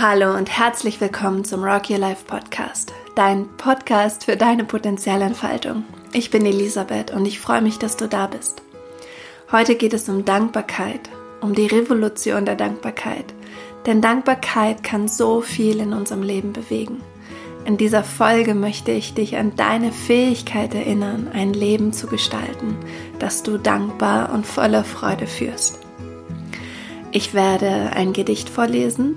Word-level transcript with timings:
Hallo 0.00 0.36
und 0.36 0.48
herzlich 0.48 1.00
willkommen 1.00 1.42
zum 1.42 1.64
Rock 1.64 1.90
Your 1.90 1.98
Life 1.98 2.24
Podcast, 2.24 2.92
dein 3.16 3.48
Podcast 3.56 4.26
für 4.26 4.36
deine 4.36 4.62
Potenzialentfaltung. 4.62 5.82
Ich 6.12 6.30
bin 6.30 6.46
Elisabeth 6.46 7.10
und 7.10 7.26
ich 7.26 7.40
freue 7.40 7.62
mich, 7.62 7.80
dass 7.80 7.96
du 7.96 8.06
da 8.06 8.28
bist. 8.28 8.62
Heute 9.50 9.74
geht 9.74 9.92
es 9.92 10.08
um 10.08 10.24
Dankbarkeit, 10.24 11.10
um 11.40 11.52
die 11.52 11.66
Revolution 11.66 12.44
der 12.44 12.54
Dankbarkeit. 12.54 13.24
Denn 13.86 14.00
Dankbarkeit 14.00 14.84
kann 14.84 15.08
so 15.08 15.40
viel 15.40 15.80
in 15.80 15.92
unserem 15.92 16.22
Leben 16.22 16.52
bewegen. 16.52 17.00
In 17.64 17.76
dieser 17.76 18.04
Folge 18.04 18.54
möchte 18.54 18.92
ich 18.92 19.14
dich 19.14 19.36
an 19.36 19.56
deine 19.56 19.90
Fähigkeit 19.90 20.76
erinnern, 20.76 21.26
ein 21.32 21.52
Leben 21.52 21.92
zu 21.92 22.06
gestalten, 22.06 22.76
das 23.18 23.42
du 23.42 23.58
dankbar 23.58 24.32
und 24.32 24.46
voller 24.46 24.84
Freude 24.84 25.26
führst. 25.26 25.80
Ich 27.10 27.34
werde 27.34 27.90
ein 27.96 28.12
Gedicht 28.12 28.48
vorlesen, 28.48 29.16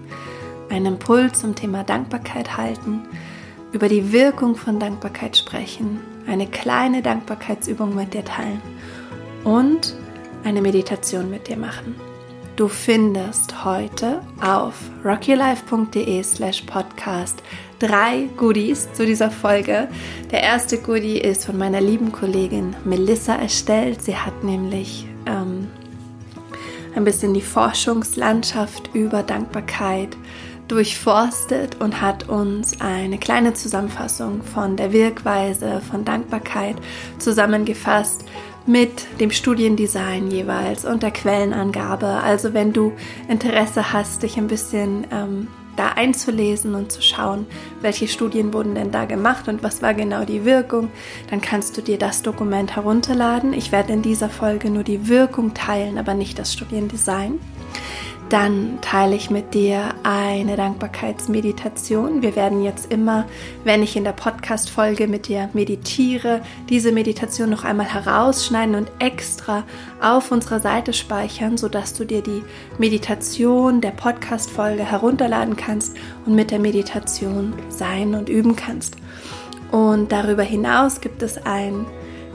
einen 0.72 0.94
Impuls 0.94 1.40
zum 1.42 1.54
Thema 1.54 1.84
Dankbarkeit 1.84 2.58
halten, 2.58 3.02
über 3.74 3.90
die 3.90 4.12
Wirkung 4.12 4.56
von 4.56 4.80
Dankbarkeit 4.80 5.38
sprechen, 5.38 6.00
eine 6.28 6.48
kleine 6.48 7.02
Dankbarkeitsübung 7.02 7.94
mit 7.94 8.14
dir 8.14 8.24
teilen 8.24 8.62
und 9.44 9.96
eine 10.44 10.62
Meditation 10.62 11.30
mit 11.30 11.48
dir 11.48 11.58
machen. 11.58 11.96
Du 12.56 12.68
findest 12.68 13.66
heute 13.66 14.22
auf 14.42 14.76
rockylife.de 15.04 16.24
slash 16.24 16.62
podcast 16.62 17.42
drei 17.80 18.30
Goodies 18.38 18.92
zu 18.94 19.06
dieser 19.06 19.32
Folge. 19.32 19.88
Der 20.32 20.42
erste 20.44 20.78
Goodie 20.78 21.18
ist 21.18 21.46
von 21.46 21.58
meiner 21.58 21.82
lieben 21.82 22.12
Kollegin 22.12 22.76
Melissa 22.86 23.36
erstellt. 23.36 24.02
Sie 24.02 24.16
hat 24.16 24.44
nämlich 24.44 25.08
ähm, 25.26 25.68
ein 26.96 27.04
bisschen 27.04 27.34
die 27.34 27.42
Forschungslandschaft 27.42 28.92
über 28.94 29.24
Dankbarkeit 29.24 30.16
durchforstet 30.72 31.82
und 31.82 32.02
hat 32.02 32.30
uns 32.30 32.80
eine 32.80 33.18
kleine 33.18 33.54
Zusammenfassung 33.54 34.42
von 34.42 34.78
der 34.78 34.94
Wirkweise 34.94 35.82
von 35.82 36.06
Dankbarkeit 36.06 36.78
zusammengefasst 37.20 38.24
mit 38.66 39.20
dem 39.20 39.32
Studiendesign 39.32 40.32
jeweils 40.32 40.86
und 40.86 41.04
der 41.04 41.12
Quellenangabe. 41.12 42.08
Also 42.08 42.54
wenn 42.54 42.72
du 42.72 42.94
Interesse 43.28 43.92
hast, 43.92 44.24
dich 44.24 44.38
ein 44.38 44.48
bisschen 44.48 45.06
ähm, 45.12 45.48
da 45.76 45.90
einzulesen 45.90 46.74
und 46.76 46.90
zu 46.90 47.02
schauen, 47.02 47.48
welche 47.82 48.08
Studien 48.08 48.54
wurden 48.54 48.76
denn 48.76 48.92
da 48.92 49.04
gemacht 49.04 49.50
und 49.50 49.64
was 49.64 49.82
war 49.82 49.94
genau 49.94 50.24
die 50.24 50.46
Wirkung, 50.46 50.90
dann 51.30 51.42
kannst 51.42 51.76
du 51.76 51.82
dir 51.82 51.98
das 51.98 52.22
Dokument 52.22 52.78
herunterladen. 52.78 53.52
Ich 53.52 53.74
werde 53.74 53.92
in 53.92 54.02
dieser 54.02 54.30
Folge 54.30 54.70
nur 54.70 54.84
die 54.84 55.10
Wirkung 55.10 55.54
teilen, 55.54 55.98
aber 55.98 56.14
nicht 56.14 56.40
das 56.40 56.54
Studiendesign. 56.54 57.40
Dann 58.32 58.80
teile 58.80 59.18
ich 59.18 59.30
mit 59.30 59.54
dir 59.54 59.94
eine 60.04 60.56
Dankbarkeitsmeditation. 60.56 62.22
Wir 62.22 62.38
werden 62.38 62.64
jetzt 62.64 62.90
immer, 62.90 63.26
wenn 63.66 63.84
ich 63.84 63.98
in 63.98 64.06
der 64.06 64.14
Podcast-Folge 64.14 65.10
mit 65.10 65.28
dir 65.28 65.50
meditiere, 65.52 66.42
diese 66.70 66.94
Meditation 66.94 67.50
noch 67.50 67.66
einmal 67.66 67.88
herausschneiden 67.88 68.76
und 68.76 68.90
extra 69.00 69.66
auf 70.00 70.32
unserer 70.32 70.62
Seite 70.62 70.94
speichern, 70.94 71.58
sodass 71.58 71.94
du 71.94 72.06
dir 72.06 72.22
die 72.22 72.42
Meditation 72.78 73.82
der 73.82 73.92
Podcast-Folge 73.92 74.90
herunterladen 74.90 75.58
kannst 75.58 75.98
und 76.26 76.34
mit 76.34 76.52
der 76.52 76.60
Meditation 76.60 77.52
sein 77.68 78.16
und 78.16 78.30
üben 78.30 78.56
kannst. 78.56 78.96
Und 79.72 80.14
darüber 80.14 80.44
hinaus 80.44 81.02
gibt 81.02 81.22
es 81.22 81.38
ein 81.46 81.86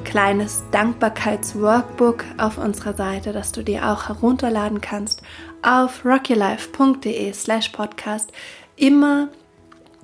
kleines 0.07 0.63
Dankbarkeitsworkbook 0.71 2.25
auf 2.39 2.57
unserer 2.57 2.95
Seite, 2.95 3.33
das 3.33 3.53
du 3.53 3.63
dir 3.63 3.91
auch 3.91 4.09
herunterladen 4.09 4.81
kannst 4.81 5.21
auf 5.63 6.05
rockylife.de 6.05 7.33
slash 7.33 7.71
podcast 7.71 8.33
immer 8.77 9.29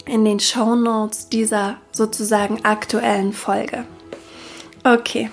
in 0.05 0.25
den 0.25 0.41
Show 0.41 0.75
Notes 0.75 1.28
dieser 1.28 1.78
sozusagen 1.92 2.64
aktuellen 2.64 3.32
Folge. 3.32 3.87
Okay, 4.82 5.31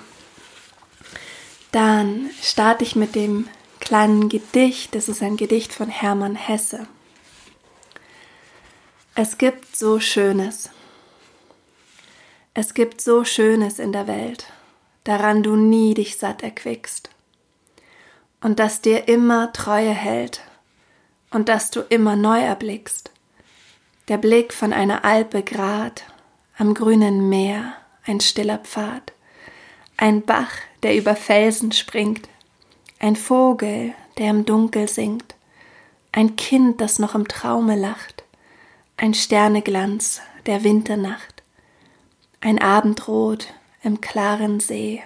dann 1.72 2.30
starte 2.40 2.84
ich 2.84 2.94
mit 2.94 3.16
dem 3.16 3.48
kleinen 3.80 4.28
Gedicht. 4.28 4.94
Das 4.94 5.08
ist 5.08 5.20
ein 5.20 5.36
Gedicht 5.36 5.72
von 5.72 5.88
Hermann 5.88 6.36
Hesse. 6.36 6.86
Es 9.16 9.36
gibt 9.36 9.76
so 9.76 9.98
Schönes. 9.98 10.70
Es 12.54 12.74
gibt 12.74 13.00
so 13.00 13.24
Schönes 13.24 13.78
in 13.78 13.92
der 13.92 14.06
Welt, 14.06 14.46
daran 15.04 15.42
du 15.42 15.56
nie 15.56 15.94
dich 15.94 16.18
satt 16.18 16.42
erquickst. 16.42 17.10
Und 18.40 18.58
das 18.58 18.80
dir 18.80 19.08
immer 19.08 19.52
Treue 19.52 19.90
hält 19.90 20.40
und 21.30 21.48
das 21.48 21.70
du 21.70 21.80
immer 21.80 22.16
neu 22.16 22.40
erblickst. 22.40 23.10
Der 24.08 24.18
Blick 24.18 24.52
von 24.52 24.72
einer 24.72 25.04
Alpe 25.04 25.42
grad, 25.42 26.04
am 26.56 26.74
grünen 26.74 27.28
Meer 27.28 27.74
ein 28.04 28.20
stiller 28.20 28.58
Pfad, 28.58 29.12
ein 29.96 30.22
Bach, 30.22 30.52
der 30.82 30.96
über 30.96 31.14
Felsen 31.14 31.72
springt, 31.72 32.28
ein 32.98 33.16
Vogel, 33.16 33.94
der 34.18 34.30
im 34.30 34.44
Dunkel 34.44 34.88
singt, 34.88 35.34
ein 36.12 36.36
Kind, 36.36 36.80
das 36.80 36.98
noch 36.98 37.14
im 37.14 37.28
Traume 37.28 37.76
lacht, 37.76 38.24
ein 38.96 39.14
Sterneglanz 39.14 40.20
der 40.46 40.64
Winternacht, 40.64 41.42
ein 42.40 42.60
Abendrot 42.60 43.48
im 43.82 44.00
klaren 44.00 44.60
See, 44.60 45.02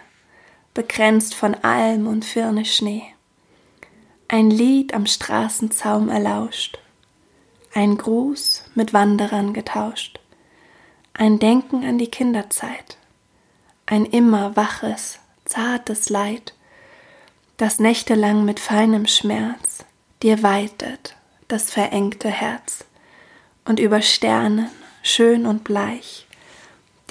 begrenzt 0.75 1.35
von 1.35 1.55
Alm 1.55 2.07
und 2.07 2.25
Firneschnee 2.25 3.15
ein 4.29 4.51
Lied 4.51 4.95
am 4.95 5.07
Straßenzaum 5.07 6.09
erlauscht, 6.09 6.79
ein 7.73 7.97
Gruß 7.97 8.65
mit 8.75 8.93
Wanderern 8.93 9.53
getauscht, 9.53 10.19
ein 11.13 11.39
Denken 11.39 11.85
an 11.85 11.99
die 11.99 12.11
Kinderzeit, 12.11 12.97
ein 13.87 14.05
immer 14.07 14.57
waches, 14.57 15.19
zartes 15.45 16.09
Leid, 16.09 16.55
das 17.59 17.79
nächtelang 17.79 18.45
mit 18.45 18.59
feinem 18.61 19.07
Schmerz 19.07 19.85
dir 20.23 20.43
weitet 20.43 21.17
das 21.47 21.71
verengte 21.71 22.29
Herz, 22.29 22.85
und 23.67 23.79
über 23.79 24.01
Sternen, 24.03 24.71
schön 25.03 25.47
und 25.47 25.63
bleich, 25.63 26.27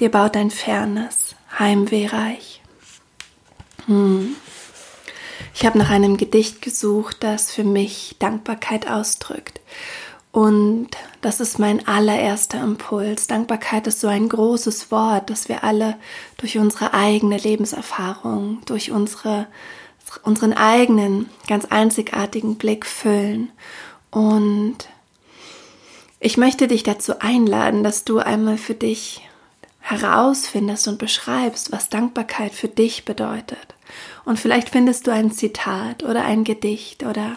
dir 0.00 0.10
baut 0.10 0.36
ein 0.36 0.50
fernes 0.50 1.33
Heimweh 1.58 2.06
reich. 2.06 2.62
Hm. 3.86 4.36
Ich 5.54 5.64
habe 5.64 5.78
nach 5.78 5.90
einem 5.90 6.16
Gedicht 6.16 6.62
gesucht, 6.62 7.18
das 7.20 7.52
für 7.52 7.64
mich 7.64 8.16
Dankbarkeit 8.18 8.90
ausdrückt. 8.90 9.60
Und 10.32 10.88
das 11.20 11.38
ist 11.38 11.60
mein 11.60 11.86
allererster 11.86 12.60
Impuls. 12.60 13.28
Dankbarkeit 13.28 13.86
ist 13.86 14.00
so 14.00 14.08
ein 14.08 14.28
großes 14.28 14.90
Wort, 14.90 15.30
das 15.30 15.48
wir 15.48 15.62
alle 15.62 15.96
durch 16.38 16.58
unsere 16.58 16.92
eigene 16.92 17.38
Lebenserfahrung, 17.38 18.58
durch 18.66 18.90
unsere, 18.90 19.46
unseren 20.24 20.52
eigenen, 20.52 21.30
ganz 21.46 21.66
einzigartigen 21.66 22.56
Blick 22.56 22.84
füllen. 22.84 23.52
Und 24.10 24.88
ich 26.18 26.36
möchte 26.36 26.66
dich 26.66 26.82
dazu 26.82 27.20
einladen, 27.20 27.84
dass 27.84 28.04
du 28.04 28.18
einmal 28.18 28.58
für 28.58 28.74
dich 28.74 29.22
herausfindest 29.84 30.88
und 30.88 30.98
beschreibst, 30.98 31.70
was 31.70 31.90
Dankbarkeit 31.90 32.54
für 32.54 32.68
dich 32.68 33.04
bedeutet. 33.04 33.74
Und 34.24 34.40
vielleicht 34.40 34.70
findest 34.70 35.06
du 35.06 35.12
ein 35.12 35.30
Zitat 35.30 36.02
oder 36.02 36.24
ein 36.24 36.42
Gedicht 36.42 37.02
oder 37.04 37.36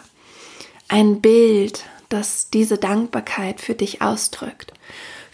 ein 0.88 1.19
Bild, 1.19 1.84
das 2.07 2.50
diese 2.50 2.78
Dankbarkeit 2.78 3.59
für 3.59 3.75
dich 3.75 4.02
ausdrückt. 4.02 4.72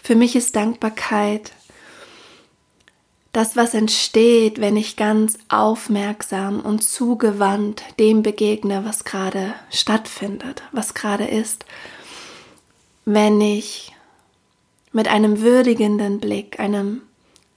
Für 0.02 0.16
mich 0.16 0.34
ist 0.34 0.56
Dankbarkeit 0.56 1.52
das, 3.32 3.54
was 3.54 3.74
entsteht, 3.74 4.60
wenn 4.60 4.76
ich 4.76 4.96
ganz 4.96 5.38
aufmerksam 5.48 6.60
und 6.60 6.82
zugewandt 6.82 7.84
dem 8.00 8.24
begegne, 8.24 8.84
was 8.84 9.04
gerade 9.04 9.54
stattfindet, 9.70 10.64
was 10.72 10.94
gerade 10.94 11.24
ist. 11.24 11.64
Wenn 13.04 13.40
ich 13.40 13.93
mit 14.94 15.08
einem 15.08 15.40
würdigenden 15.40 16.20
Blick, 16.20 16.60
einem 16.60 17.02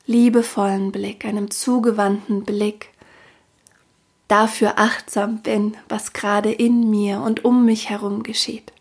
liebevollen 0.07 0.91
Blick, 0.91 1.23
einem 1.23 1.51
zugewandten 1.51 2.43
Blick 2.43 2.89
dafür 4.27 4.73
achtsam 4.77 5.41
bin, 5.41 5.77
was 5.87 6.13
gerade 6.13 6.51
in 6.51 6.89
mir 6.89 7.21
und 7.21 7.45
um 7.45 7.63
mich 7.63 7.89
herum 7.89 8.23
geschieht, 8.23 8.73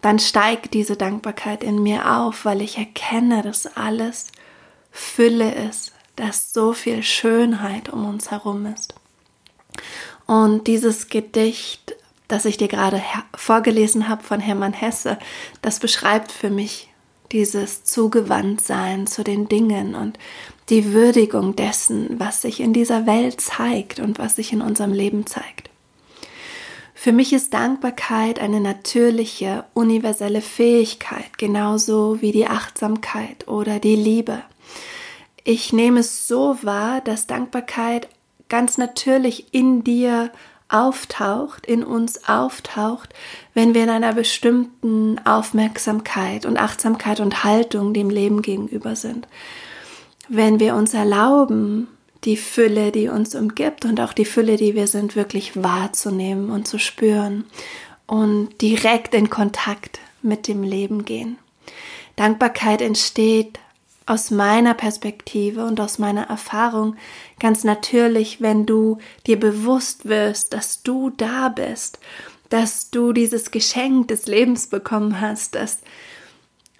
dann 0.00 0.18
steigt 0.18 0.74
diese 0.74 0.96
Dankbarkeit 0.96 1.62
in 1.62 1.82
mir 1.82 2.18
auf, 2.18 2.44
weil 2.44 2.62
ich 2.62 2.78
erkenne, 2.78 3.42
dass 3.42 3.76
alles 3.76 4.28
Fülle 4.90 5.54
ist, 5.54 5.92
dass 6.16 6.52
so 6.52 6.72
viel 6.72 7.02
Schönheit 7.02 7.90
um 7.90 8.06
uns 8.06 8.30
herum 8.30 8.66
ist. 8.66 8.94
Und 10.26 10.66
dieses 10.66 11.08
Gedicht, 11.08 11.94
das 12.26 12.46
ich 12.46 12.56
dir 12.56 12.68
gerade 12.68 13.02
vorgelesen 13.36 14.08
habe 14.08 14.22
von 14.22 14.40
Hermann 14.40 14.72
Hesse, 14.72 15.18
das 15.60 15.78
beschreibt 15.78 16.32
für 16.32 16.50
mich 16.50 16.91
dieses 17.32 17.84
Zugewandtsein 17.84 19.06
zu 19.06 19.24
den 19.24 19.48
Dingen 19.48 19.94
und 19.94 20.18
die 20.68 20.92
Würdigung 20.92 21.56
dessen, 21.56 22.20
was 22.20 22.42
sich 22.42 22.60
in 22.60 22.72
dieser 22.72 23.06
Welt 23.06 23.40
zeigt 23.40 24.00
und 24.00 24.18
was 24.18 24.36
sich 24.36 24.52
in 24.52 24.62
unserem 24.62 24.92
Leben 24.92 25.26
zeigt. 25.26 25.70
Für 26.94 27.12
mich 27.12 27.32
ist 27.32 27.52
Dankbarkeit 27.52 28.38
eine 28.38 28.60
natürliche, 28.60 29.64
universelle 29.74 30.40
Fähigkeit, 30.40 31.36
genauso 31.36 32.20
wie 32.20 32.30
die 32.30 32.46
Achtsamkeit 32.46 33.48
oder 33.48 33.80
die 33.80 33.96
Liebe. 33.96 34.42
Ich 35.42 35.72
nehme 35.72 36.00
es 36.00 36.28
so 36.28 36.58
wahr, 36.62 37.00
dass 37.00 37.26
Dankbarkeit 37.26 38.08
ganz 38.48 38.78
natürlich 38.78 39.52
in 39.52 39.82
dir 39.82 40.30
auftaucht, 40.72 41.66
in 41.66 41.84
uns 41.84 42.28
auftaucht, 42.28 43.10
wenn 43.54 43.74
wir 43.74 43.84
in 43.84 43.90
einer 43.90 44.14
bestimmten 44.14 45.18
Aufmerksamkeit 45.24 46.46
und 46.46 46.56
Achtsamkeit 46.56 47.20
und 47.20 47.44
Haltung 47.44 47.92
dem 47.94 48.10
Leben 48.10 48.42
gegenüber 48.42 48.96
sind. 48.96 49.28
Wenn 50.28 50.60
wir 50.60 50.74
uns 50.74 50.94
erlauben, 50.94 51.88
die 52.24 52.36
Fülle, 52.36 52.92
die 52.92 53.08
uns 53.08 53.34
umgibt 53.34 53.84
und 53.84 54.00
auch 54.00 54.12
die 54.12 54.24
Fülle, 54.24 54.56
die 54.56 54.74
wir 54.74 54.86
sind, 54.86 55.16
wirklich 55.16 55.62
wahrzunehmen 55.62 56.50
und 56.50 56.68
zu 56.68 56.78
spüren 56.78 57.44
und 58.06 58.60
direkt 58.60 59.14
in 59.14 59.28
Kontakt 59.28 59.98
mit 60.22 60.46
dem 60.46 60.62
Leben 60.62 61.04
gehen. 61.04 61.38
Dankbarkeit 62.16 62.80
entsteht 62.80 63.58
aus 64.06 64.30
meiner 64.30 64.74
Perspektive 64.74 65.64
und 65.64 65.80
aus 65.80 65.98
meiner 65.98 66.28
Erfahrung 66.28 66.96
ganz 67.42 67.64
natürlich, 67.64 68.40
wenn 68.40 68.66
du 68.66 68.98
dir 69.26 69.38
bewusst 69.38 70.08
wirst, 70.08 70.54
dass 70.54 70.84
du 70.84 71.10
da 71.10 71.48
bist, 71.48 71.98
dass 72.50 72.90
du 72.90 73.12
dieses 73.12 73.50
Geschenk 73.50 74.08
des 74.08 74.26
Lebens 74.26 74.68
bekommen 74.68 75.20
hast, 75.20 75.56
dass 75.56 75.78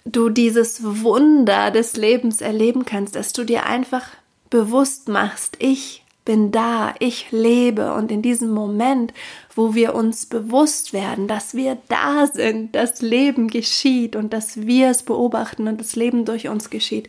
du 0.05 0.29
dieses 0.29 0.83
Wunder 1.03 1.73
des 1.73 1.97
Lebens 1.97 2.41
erleben 2.41 2.85
kannst, 2.85 3.17
dass 3.17 3.33
du 3.33 3.43
dir 3.43 3.67
einfach 3.67 4.07
bewusst 4.51 5.09
machst, 5.09 5.57
ich 5.59 6.05
bin 6.25 6.53
da, 6.53 6.95
ich 7.01 7.33
lebe. 7.33 7.95
Und 7.95 8.13
in 8.13 8.23
diesem 8.23 8.53
Moment, 8.53 9.13
wo 9.57 9.75
wir 9.75 9.97
uns 9.97 10.27
bewusst 10.27 10.93
werden, 10.93 11.27
dass 11.27 11.55
wir 11.55 11.79
da 11.89 12.29
sind, 12.29 12.77
das 12.77 13.03
Leben 13.03 13.49
geschieht 13.49 14.15
und 14.15 14.33
dass 14.33 14.59
wir 14.59 14.91
es 14.91 15.03
beobachten 15.03 15.67
und 15.67 15.81
das 15.81 15.97
Leben 15.97 16.25
durch 16.25 16.47
uns 16.47 16.71
geschieht 16.71 17.09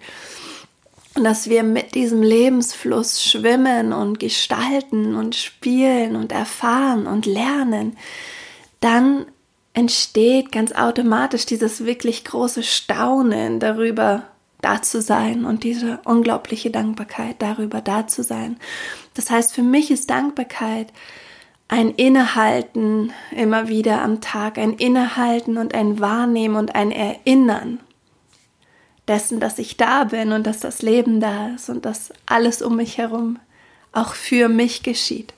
und 1.16 1.24
dass 1.24 1.50
wir 1.50 1.64
mit 1.64 1.96
diesem 1.96 2.24
Lebensfluss 2.24 3.24
schwimmen 3.24 3.94
und 3.94 4.20
gestalten 4.20 5.16
und 5.16 5.36
spielen 5.36 6.16
und 6.16 6.32
erfahren 6.32 7.06
und 7.06 7.26
lernen, 7.26 7.98
dann 8.80 9.26
entsteht 9.74 10.52
ganz 10.52 10.72
automatisch 10.72 11.46
dieses 11.46 11.86
wirklich 11.86 12.24
große 12.26 12.64
Staunen 12.64 13.60
darüber, 13.60 14.24
da 14.62 14.82
zu 14.82 15.02
sein 15.02 15.46
und 15.46 15.64
diese 15.64 16.00
unglaubliche 16.06 16.72
Dankbarkeit 16.72 17.36
darüber 17.40 17.82
da 17.82 18.08
zu 18.08 18.24
sein. 18.24 18.58
Das 19.14 19.30
heißt, 19.30 19.54
für 19.54 19.62
mich 19.62 19.92
ist 19.92 20.10
Dankbarkeit 20.10 20.88
ein 21.68 21.92
Innehalten 21.92 23.12
immer 23.36 23.68
wieder 23.68 24.02
am 24.02 24.22
Tag, 24.22 24.58
ein 24.58 24.74
Innehalten 24.74 25.58
und 25.58 25.74
ein 25.74 26.00
Wahrnehmen 26.00 26.56
und 26.56 26.76
ein 26.76 26.92
Erinnern 26.92 27.80
dessen, 29.08 29.40
dass 29.40 29.60
ich 29.60 29.78
da 29.78 30.06
bin 30.06 30.32
und 30.32 30.48
dass 30.48 30.60
das 30.60 30.82
Leben 30.82 31.20
da 31.20 31.50
ist 31.56 31.70
und 31.70 31.86
dass 31.86 32.14
alles 32.26 32.62
um 32.62 32.78
mich 32.78 32.98
herum 32.98 33.40
auch 33.92 34.14
für 34.14 34.50
mich 34.50 34.84
geschieht. 34.84 35.34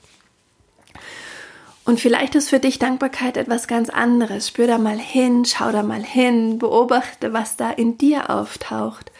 Und 1.84 2.00
vielleicht 2.00 2.34
ist 2.34 2.50
für 2.50 2.58
dich 2.58 2.80
Dankbarkeit 2.80 3.36
etwas 3.36 3.68
ganz 3.68 3.90
anderes. 3.90 4.48
Spür 4.48 4.66
da 4.66 4.78
mal 4.78 4.98
hin, 4.98 5.44
schau 5.44 5.70
da 5.70 5.84
mal 5.84 6.02
hin, 6.02 6.58
beobachte, 6.58 7.32
was 7.32 7.56
da 7.56 7.70
in 7.70 7.96
dir 7.96 8.28
auftaucht 8.28 9.12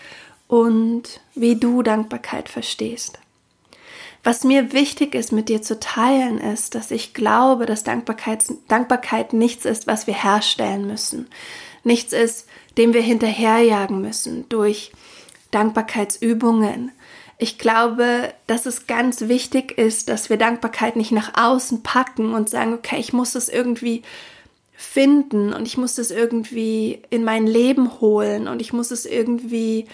und 0.48 1.20
wie 1.34 1.54
du 1.54 1.82
Dankbarkeit 1.82 2.48
verstehst. 2.48 3.20
Was 4.24 4.42
mir 4.42 4.72
wichtig 4.72 5.14
ist, 5.14 5.30
mit 5.30 5.48
dir 5.48 5.62
zu 5.62 5.78
teilen, 5.78 6.38
ist, 6.38 6.74
dass 6.74 6.90
ich 6.90 7.14
glaube, 7.14 7.66
dass 7.66 7.84
Dankbarkeit, 7.84 8.42
Dankbarkeit 8.66 9.32
nichts 9.32 9.64
ist, 9.64 9.86
was 9.86 10.08
wir 10.08 10.20
herstellen 10.20 10.88
müssen. 10.88 11.28
Nichts 11.84 12.12
ist, 12.12 12.48
dem 12.76 12.94
wir 12.94 13.02
hinterherjagen 13.02 14.00
müssen 14.00 14.48
durch 14.48 14.92
Dankbarkeitsübungen, 15.50 16.92
ich 17.38 17.58
glaube, 17.58 18.32
dass 18.46 18.64
es 18.64 18.86
ganz 18.86 19.22
wichtig 19.22 19.76
ist, 19.76 20.08
dass 20.08 20.30
wir 20.30 20.38
Dankbarkeit 20.38 20.96
nicht 20.96 21.12
nach 21.12 21.32
außen 21.36 21.82
packen 21.82 22.32
und 22.32 22.48
sagen, 22.48 22.72
okay, 22.72 22.96
ich 22.98 23.12
muss 23.12 23.34
es 23.34 23.48
irgendwie 23.48 24.02
finden 24.74 25.52
und 25.52 25.66
ich 25.66 25.76
muss 25.76 25.98
es 25.98 26.10
irgendwie 26.10 27.02
in 27.10 27.24
mein 27.24 27.46
Leben 27.46 28.00
holen 28.00 28.48
und 28.48 28.60
ich 28.60 28.72
muss 28.72 28.90
es 28.90 29.04
irgendwie 29.04 29.86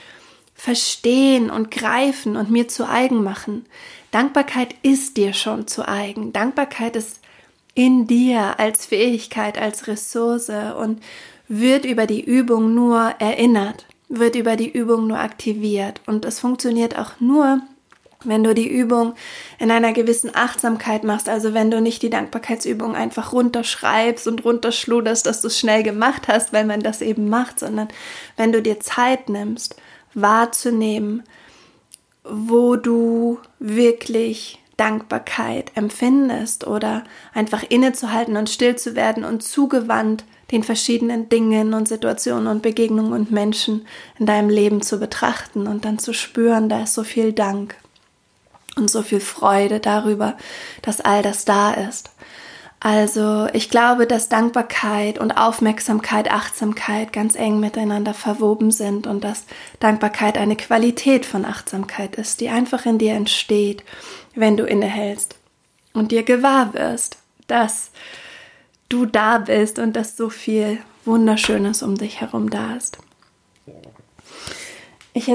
verstehen 0.55 1.51
und 1.51 1.71
greifen 1.73 2.37
und 2.37 2.51
mir 2.51 2.69
zu 2.69 2.89
eigen 2.89 3.25
machen. 3.25 3.67
Dankbarkeit 4.13 4.75
ist 4.83 5.17
dir 5.17 5.33
schon 5.33 5.67
zu 5.67 5.89
eigen. 5.89 6.33
Dankbarkeit 6.33 6.95
ist 6.95 7.21
in 7.75 8.07
dir 8.07 8.61
als 8.61 8.87
Fähigkeit, 8.87 9.59
als 9.59 9.87
Ressource 9.89 10.51
und 10.79 11.01
wird 11.61 11.85
über 11.85 12.07
die 12.07 12.25
Übung 12.25 12.75
nur 12.75 13.15
erinnert 13.19 13.87
wird 14.13 14.37
über 14.37 14.57
die 14.57 14.71
Übung 14.71 15.07
nur 15.07 15.19
aktiviert. 15.19 16.01
Und 16.07 16.25
es 16.25 16.39
funktioniert 16.39 16.99
auch 16.99 17.19
nur, 17.19 17.63
wenn 18.25 18.45
du 18.45 18.55
die 18.55 18.69
Übung 18.69 19.15
in 19.59 19.71
einer 19.71 19.93
gewissen 19.93 20.31
Achtsamkeit 20.35 21.03
machst, 21.03 21.29
also 21.29 21.55
wenn 21.55 21.71
du 21.71 21.81
nicht 21.81 22.03
die 22.03 22.11
Dankbarkeitsübung 22.11 22.95
einfach 22.95 23.33
runterschreibst 23.33 24.29
und 24.29 24.45
runterschluderst, 24.45 25.27
dass 25.27 25.41
du 25.41 25.49
es 25.49 25.59
schnell 25.59 25.83
gemacht 25.83 26.29
hast, 26.29 26.53
weil 26.53 26.65
man 26.65 26.81
das 26.81 27.01
eben 27.01 27.29
macht, 27.29 27.59
sondern 27.59 27.89
wenn 28.37 28.53
du 28.53 28.63
dir 28.63 28.79
Zeit 28.81 29.29
nimmst, 29.29 29.77
wahrzunehmen, 30.15 31.25
wo 32.23 32.77
du 32.77 33.39
wirklich 33.59 34.61
Dankbarkeit 34.77 35.73
empfindest 35.75 36.67
oder 36.67 37.03
einfach 37.35 37.65
innezuhalten 37.69 38.37
und 38.37 38.51
still 38.51 38.77
zu 38.77 38.95
werden 38.95 39.25
und 39.25 39.43
zugewandt 39.43 40.25
den 40.53 40.63
verschiedenen 40.63 41.29
Dingen 41.29 41.75
und 41.75 41.89
Situationen 41.89 42.47
und 42.47 42.63
Begegnungen 42.63 43.13
und 43.13 43.31
Menschen 43.31 43.87
in 44.19 44.27
deinem 44.27 44.51
Leben 44.51 44.83
zu 44.83 45.01
betrachten 45.01 45.67
und 45.67 45.85
dann 45.85 45.99
zu 45.99 46.13
spüren, 46.13 46.69
da 46.69 46.83
ist 46.83 46.95
so 46.95 47.03
viel 47.03 47.33
Dank 47.33 47.75
und 48.77 48.91
so 48.91 49.03
viel 49.03 49.21
Freude 49.21 49.81
darüber, 49.81 50.37
dass 50.83 51.01
all 51.01 51.23
das 51.23 51.45
da 51.45 51.73
ist. 51.73 52.11
Also 52.85 53.47
ich 53.53 53.71
glaube, 53.71 54.09
dass 54.09 54.29
Dankbarkeit 54.29 55.19
und 55.19 55.31
Aufmerksamkeit, 55.33 56.31
Achtsamkeit 56.31 57.13
ganz 57.13 57.37
eng 57.37 57.61
miteinander 57.61 58.13
verwoben 58.13 58.73
sind 58.73 59.07
und 59.07 59.23
dass 59.23 59.45
Dankbarkeit 59.79 60.37
eine 60.37 60.57
Qualität 60.57 61.25
von 61.25 61.45
Achtsamkeit 61.45 62.17
ist, 62.17 62.41
die 62.41 62.49
einfach 62.49 62.85
in 62.85 62.99
dir 62.99 63.13
entsteht, 63.13 63.85
wenn 64.35 64.57
du 64.57 64.65
innehältst 64.65 65.37
und 65.93 66.11
dir 66.11 66.25
gewahr 66.25 66.75
wirst, 66.75 67.19
dass 67.47 67.93
du 68.93 69.07
da 69.07 69.39
bist 69.39 69.79
und 69.79 69.95
dass 69.97 70.17
so 70.17 70.29
viel 70.29 70.79
Wunderschönes 71.05 71.83
um 71.83 71.97
dich 71.97 72.21
herum 72.21 72.51
da 72.51 72.77
ist. 72.77 72.99
Ich 75.15 75.31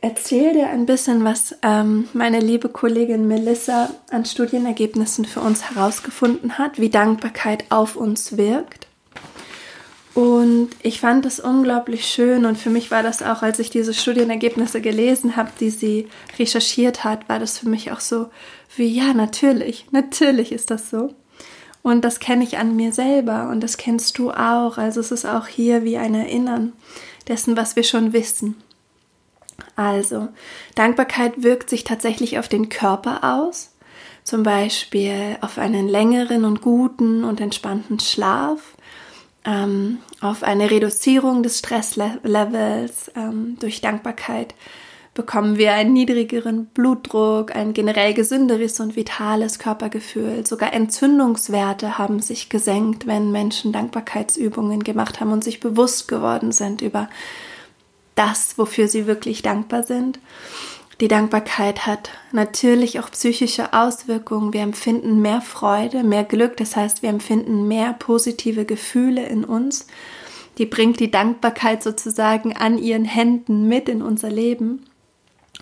erzähle 0.00 0.52
dir 0.52 0.68
ein 0.68 0.86
bisschen, 0.86 1.24
was 1.24 1.56
ähm, 1.62 2.08
meine 2.12 2.40
liebe 2.40 2.68
Kollegin 2.68 3.26
Melissa 3.26 3.90
an 4.10 4.24
Studienergebnissen 4.24 5.24
für 5.24 5.40
uns 5.40 5.70
herausgefunden 5.70 6.58
hat, 6.58 6.78
wie 6.78 6.90
Dankbarkeit 6.90 7.64
auf 7.70 7.96
uns 7.96 8.36
wirkt. 8.36 8.86
Und 10.14 10.70
ich 10.82 11.00
fand 11.00 11.24
das 11.24 11.38
unglaublich 11.38 12.04
schön 12.04 12.44
und 12.44 12.58
für 12.58 12.70
mich 12.70 12.90
war 12.90 13.04
das 13.04 13.22
auch, 13.22 13.42
als 13.42 13.60
ich 13.60 13.70
diese 13.70 13.94
Studienergebnisse 13.94 14.80
gelesen 14.80 15.36
habe, 15.36 15.50
die 15.60 15.70
sie 15.70 16.08
recherchiert 16.38 17.04
hat, 17.04 17.28
war 17.28 17.38
das 17.38 17.58
für 17.58 17.68
mich 17.68 17.92
auch 17.92 18.00
so 18.00 18.26
wie, 18.76 18.88
ja, 18.88 19.14
natürlich, 19.14 19.86
natürlich 19.92 20.50
ist 20.50 20.70
das 20.70 20.90
so. 20.90 21.14
Und 21.88 22.02
das 22.02 22.20
kenne 22.20 22.44
ich 22.44 22.58
an 22.58 22.76
mir 22.76 22.92
selber 22.92 23.48
und 23.48 23.62
das 23.62 23.78
kennst 23.78 24.18
du 24.18 24.30
auch. 24.30 24.76
Also 24.76 25.00
es 25.00 25.10
ist 25.10 25.24
auch 25.24 25.46
hier 25.46 25.84
wie 25.84 25.96
ein 25.96 26.14
Erinnern 26.14 26.74
dessen, 27.28 27.56
was 27.56 27.76
wir 27.76 27.82
schon 27.82 28.12
wissen. 28.12 28.56
Also, 29.74 30.28
Dankbarkeit 30.74 31.42
wirkt 31.42 31.70
sich 31.70 31.84
tatsächlich 31.84 32.38
auf 32.38 32.46
den 32.46 32.68
Körper 32.68 33.40
aus, 33.40 33.70
zum 34.22 34.42
Beispiel 34.42 35.38
auf 35.40 35.56
einen 35.56 35.88
längeren 35.88 36.44
und 36.44 36.60
guten 36.60 37.24
und 37.24 37.40
entspannten 37.40 38.00
Schlaf, 38.00 38.60
ähm, 39.46 40.00
auf 40.20 40.42
eine 40.42 40.70
Reduzierung 40.70 41.42
des 41.42 41.60
Stresslevels 41.60 43.10
ähm, 43.16 43.56
durch 43.60 43.80
Dankbarkeit 43.80 44.54
bekommen 45.18 45.58
wir 45.58 45.72
einen 45.72 45.94
niedrigeren 45.94 46.66
Blutdruck, 46.66 47.52
ein 47.56 47.72
generell 47.72 48.14
gesünderes 48.14 48.78
und 48.78 48.94
vitales 48.94 49.58
Körpergefühl. 49.58 50.46
Sogar 50.46 50.72
Entzündungswerte 50.72 51.98
haben 51.98 52.20
sich 52.20 52.50
gesenkt, 52.50 53.08
wenn 53.08 53.32
Menschen 53.32 53.72
Dankbarkeitsübungen 53.72 54.84
gemacht 54.84 55.18
haben 55.18 55.32
und 55.32 55.42
sich 55.42 55.58
bewusst 55.58 56.06
geworden 56.06 56.52
sind 56.52 56.82
über 56.82 57.08
das, 58.14 58.58
wofür 58.58 58.86
sie 58.86 59.08
wirklich 59.08 59.42
dankbar 59.42 59.82
sind. 59.82 60.20
Die 61.00 61.08
Dankbarkeit 61.08 61.84
hat 61.84 62.10
natürlich 62.30 63.00
auch 63.00 63.10
psychische 63.10 63.72
Auswirkungen. 63.72 64.52
Wir 64.52 64.62
empfinden 64.62 65.20
mehr 65.20 65.40
Freude, 65.40 66.04
mehr 66.04 66.22
Glück, 66.22 66.56
das 66.58 66.76
heißt, 66.76 67.02
wir 67.02 67.10
empfinden 67.10 67.66
mehr 67.66 67.92
positive 67.92 68.64
Gefühle 68.64 69.26
in 69.26 69.44
uns. 69.44 69.88
Die 70.58 70.66
bringt 70.66 71.00
die 71.00 71.10
Dankbarkeit 71.10 71.82
sozusagen 71.82 72.56
an 72.56 72.78
ihren 72.78 73.04
Händen 73.04 73.66
mit 73.66 73.88
in 73.88 74.00
unser 74.00 74.30
Leben 74.30 74.84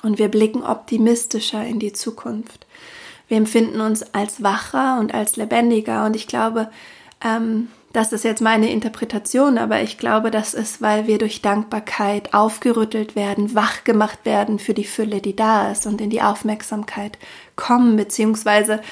und 0.06 0.18
wir 0.18 0.28
blicken 0.28 0.62
optimistischer 0.62 1.62
in 1.66 1.78
die 1.78 1.92
Zukunft. 1.92 2.66
Wir 3.28 3.36
empfinden 3.36 3.80
uns 3.80 4.14
als 4.14 4.42
wacher 4.42 4.98
und 5.00 5.12
als 5.12 5.36
lebendiger 5.36 6.06
und 6.06 6.16
ich 6.16 6.26
glaube, 6.26 6.70
Ähm, 7.24 7.68
das 7.92 8.12
ist 8.12 8.24
jetzt 8.24 8.42
meine 8.42 8.70
Interpretation, 8.70 9.56
aber 9.56 9.80
ich 9.80 9.96
glaube, 9.96 10.30
das 10.30 10.52
ist, 10.52 10.82
weil 10.82 11.06
wir 11.06 11.16
durch 11.16 11.40
Dankbarkeit 11.40 12.34
aufgerüttelt 12.34 13.16
werden, 13.16 13.54
wach 13.54 13.84
gemacht 13.84 14.18
werden 14.24 14.58
für 14.58 14.74
die 14.74 14.84
Fülle, 14.84 15.22
die 15.22 15.34
da 15.34 15.70
ist 15.72 15.86
und 15.86 16.02
in 16.02 16.10
die 16.10 16.20
Aufmerksamkeit 16.20 17.16
kommen, 17.56 17.96
beziehungsweise 17.96 18.82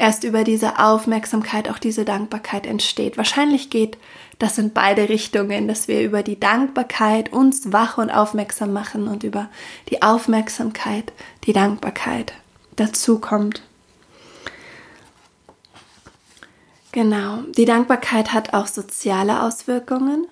erst 0.00 0.24
über 0.24 0.44
diese 0.44 0.78
Aufmerksamkeit 0.78 1.68
auch 1.68 1.78
diese 1.78 2.06
Dankbarkeit 2.06 2.66
entsteht. 2.66 3.18
Wahrscheinlich 3.18 3.68
geht 3.68 3.98
das 4.38 4.56
in 4.56 4.72
beide 4.72 5.10
Richtungen, 5.10 5.68
dass 5.68 5.88
wir 5.88 6.00
über 6.00 6.22
die 6.22 6.40
Dankbarkeit 6.40 7.32
uns 7.32 7.70
wach 7.70 7.98
und 7.98 8.10
aufmerksam 8.10 8.72
machen 8.72 9.08
und 9.08 9.24
über 9.24 9.50
die 9.90 10.00
Aufmerksamkeit 10.00 11.12
die 11.44 11.52
Dankbarkeit 11.52 12.32
dazu 12.76 13.18
kommt. 13.18 13.62
Genau, 16.92 17.42
die 17.56 17.66
Dankbarkeit 17.66 18.32
hat 18.32 18.54
auch 18.54 18.66
soziale 18.66 19.42
Auswirkungen. 19.42 20.26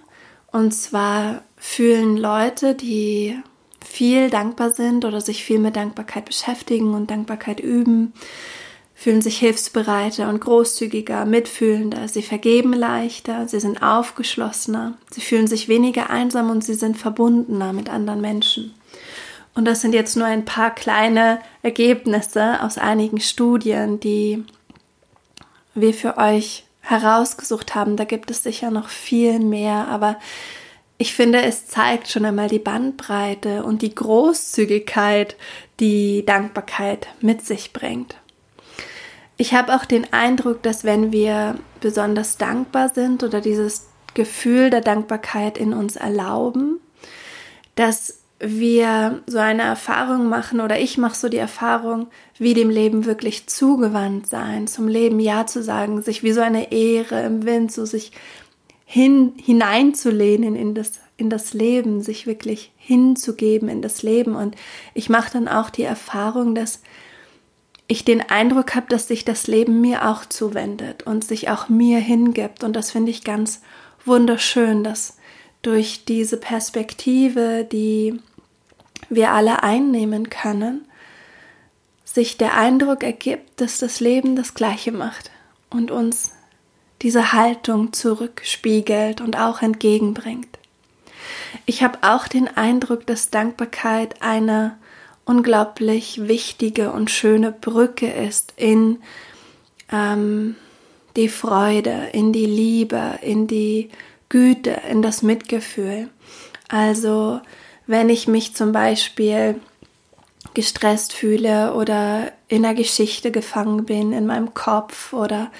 Und 0.50 0.72
zwar 0.72 1.42
fühlen 1.58 2.16
Leute, 2.16 2.74
die 2.74 3.38
viel 3.84 4.30
dankbar 4.30 4.70
sind 4.70 5.04
oder 5.04 5.20
sich 5.20 5.44
viel 5.44 5.58
mit 5.58 5.76
Dankbarkeit 5.76 6.24
beschäftigen 6.24 6.94
und 6.94 7.10
Dankbarkeit 7.10 7.60
üben, 7.60 8.14
fühlen 8.98 9.22
sich 9.22 9.38
hilfsbereiter 9.38 10.28
und 10.28 10.40
großzügiger, 10.40 11.24
mitfühlender, 11.24 12.08
sie 12.08 12.20
vergeben 12.20 12.72
leichter, 12.72 13.46
sie 13.46 13.60
sind 13.60 13.80
aufgeschlossener, 13.80 14.94
sie 15.12 15.20
fühlen 15.20 15.46
sich 15.46 15.68
weniger 15.68 16.10
einsam 16.10 16.50
und 16.50 16.64
sie 16.64 16.74
sind 16.74 16.98
verbundener 16.98 17.72
mit 17.72 17.88
anderen 17.88 18.20
Menschen. 18.20 18.74
Und 19.54 19.66
das 19.66 19.82
sind 19.82 19.94
jetzt 19.94 20.16
nur 20.16 20.26
ein 20.26 20.44
paar 20.44 20.74
kleine 20.74 21.38
Ergebnisse 21.62 22.60
aus 22.60 22.76
einigen 22.76 23.20
Studien, 23.20 24.00
die 24.00 24.44
wir 25.76 25.94
für 25.94 26.18
euch 26.18 26.64
herausgesucht 26.80 27.76
haben. 27.76 27.96
Da 27.96 28.02
gibt 28.02 28.32
es 28.32 28.42
sicher 28.42 28.72
noch 28.72 28.88
viel 28.88 29.38
mehr, 29.38 29.86
aber 29.86 30.18
ich 30.96 31.14
finde, 31.14 31.42
es 31.42 31.68
zeigt 31.68 32.10
schon 32.10 32.24
einmal 32.24 32.48
die 32.48 32.58
Bandbreite 32.58 33.62
und 33.62 33.82
die 33.82 33.94
Großzügigkeit, 33.94 35.36
die 35.78 36.26
Dankbarkeit 36.26 37.06
mit 37.20 37.46
sich 37.46 37.72
bringt. 37.72 38.16
Ich 39.40 39.54
habe 39.54 39.74
auch 39.74 39.84
den 39.84 40.12
Eindruck, 40.12 40.62
dass 40.64 40.82
wenn 40.82 41.12
wir 41.12 41.56
besonders 41.80 42.38
dankbar 42.38 42.90
sind 42.92 43.22
oder 43.22 43.40
dieses 43.40 43.86
Gefühl 44.14 44.68
der 44.68 44.80
Dankbarkeit 44.80 45.56
in 45.58 45.72
uns 45.72 45.94
erlauben, 45.94 46.80
dass 47.76 48.18
wir 48.40 49.22
so 49.26 49.38
eine 49.38 49.62
Erfahrung 49.62 50.28
machen 50.28 50.60
oder 50.60 50.80
ich 50.80 50.98
mache 50.98 51.14
so 51.14 51.28
die 51.28 51.36
Erfahrung, 51.38 52.08
wie 52.36 52.52
dem 52.52 52.68
Leben 52.68 53.04
wirklich 53.04 53.46
zugewandt 53.46 54.26
sein, 54.26 54.66
zum 54.66 54.88
Leben 54.88 55.20
Ja 55.20 55.46
zu 55.46 55.62
sagen, 55.62 56.02
sich 56.02 56.24
wie 56.24 56.32
so 56.32 56.40
eine 56.40 56.72
Ehre 56.72 57.22
im 57.22 57.44
Wind, 57.44 57.70
so 57.70 57.84
sich 57.84 58.10
hin, 58.84 59.34
hineinzulehnen 59.40 60.56
in 60.56 60.74
das, 60.74 60.94
in 61.16 61.30
das 61.30 61.54
Leben, 61.54 62.00
sich 62.00 62.26
wirklich 62.26 62.72
hinzugeben 62.76 63.68
in 63.68 63.82
das 63.82 64.02
Leben. 64.02 64.34
Und 64.34 64.56
ich 64.94 65.08
mache 65.08 65.32
dann 65.32 65.46
auch 65.46 65.70
die 65.70 65.84
Erfahrung, 65.84 66.56
dass 66.56 66.80
ich 67.88 68.04
den 68.04 68.20
Eindruck 68.20 68.74
habe, 68.74 68.86
dass 68.88 69.08
sich 69.08 69.24
das 69.24 69.46
Leben 69.46 69.80
mir 69.80 70.08
auch 70.08 70.26
zuwendet 70.26 71.04
und 71.04 71.24
sich 71.24 71.48
auch 71.48 71.70
mir 71.70 71.98
hingibt. 71.98 72.62
Und 72.62 72.74
das 72.76 72.90
finde 72.90 73.10
ich 73.10 73.24
ganz 73.24 73.62
wunderschön, 74.04 74.84
dass 74.84 75.16
durch 75.62 76.04
diese 76.04 76.36
Perspektive, 76.36 77.66
die 77.70 78.20
wir 79.08 79.32
alle 79.32 79.62
einnehmen 79.62 80.28
können, 80.28 80.84
sich 82.04 82.36
der 82.36 82.54
Eindruck 82.54 83.02
ergibt, 83.02 83.60
dass 83.60 83.78
das 83.78 84.00
Leben 84.00 84.36
das 84.36 84.54
Gleiche 84.54 84.92
macht 84.92 85.30
und 85.70 85.90
uns 85.90 86.32
diese 87.00 87.32
Haltung 87.32 87.92
zurückspiegelt 87.92 89.20
und 89.20 89.38
auch 89.38 89.62
entgegenbringt. 89.62 90.58
Ich 91.64 91.82
habe 91.82 91.98
auch 92.02 92.28
den 92.28 92.48
Eindruck, 92.48 93.06
dass 93.06 93.30
Dankbarkeit 93.30 94.20
eine 94.20 94.76
unglaublich 95.28 96.26
wichtige 96.26 96.90
und 96.90 97.10
schöne 97.10 97.52
Brücke 97.52 98.10
ist 98.10 98.54
in 98.56 98.98
ähm, 99.92 100.56
die 101.16 101.28
Freude, 101.28 102.08
in 102.12 102.32
die 102.32 102.46
Liebe, 102.46 103.18
in 103.20 103.46
die 103.46 103.90
Güte, 104.30 104.80
in 104.88 105.02
das 105.02 105.22
Mitgefühl. 105.22 106.08
Also 106.68 107.40
wenn 107.86 108.08
ich 108.08 108.26
mich 108.26 108.54
zum 108.54 108.72
Beispiel 108.72 109.60
gestresst 110.54 111.12
fühle 111.12 111.74
oder 111.74 112.32
in 112.48 112.64
einer 112.64 112.74
Geschichte 112.74 113.30
gefangen 113.30 113.84
bin, 113.84 114.12
in 114.12 114.26
meinem 114.26 114.54
Kopf 114.54 115.12
oder 115.12 115.50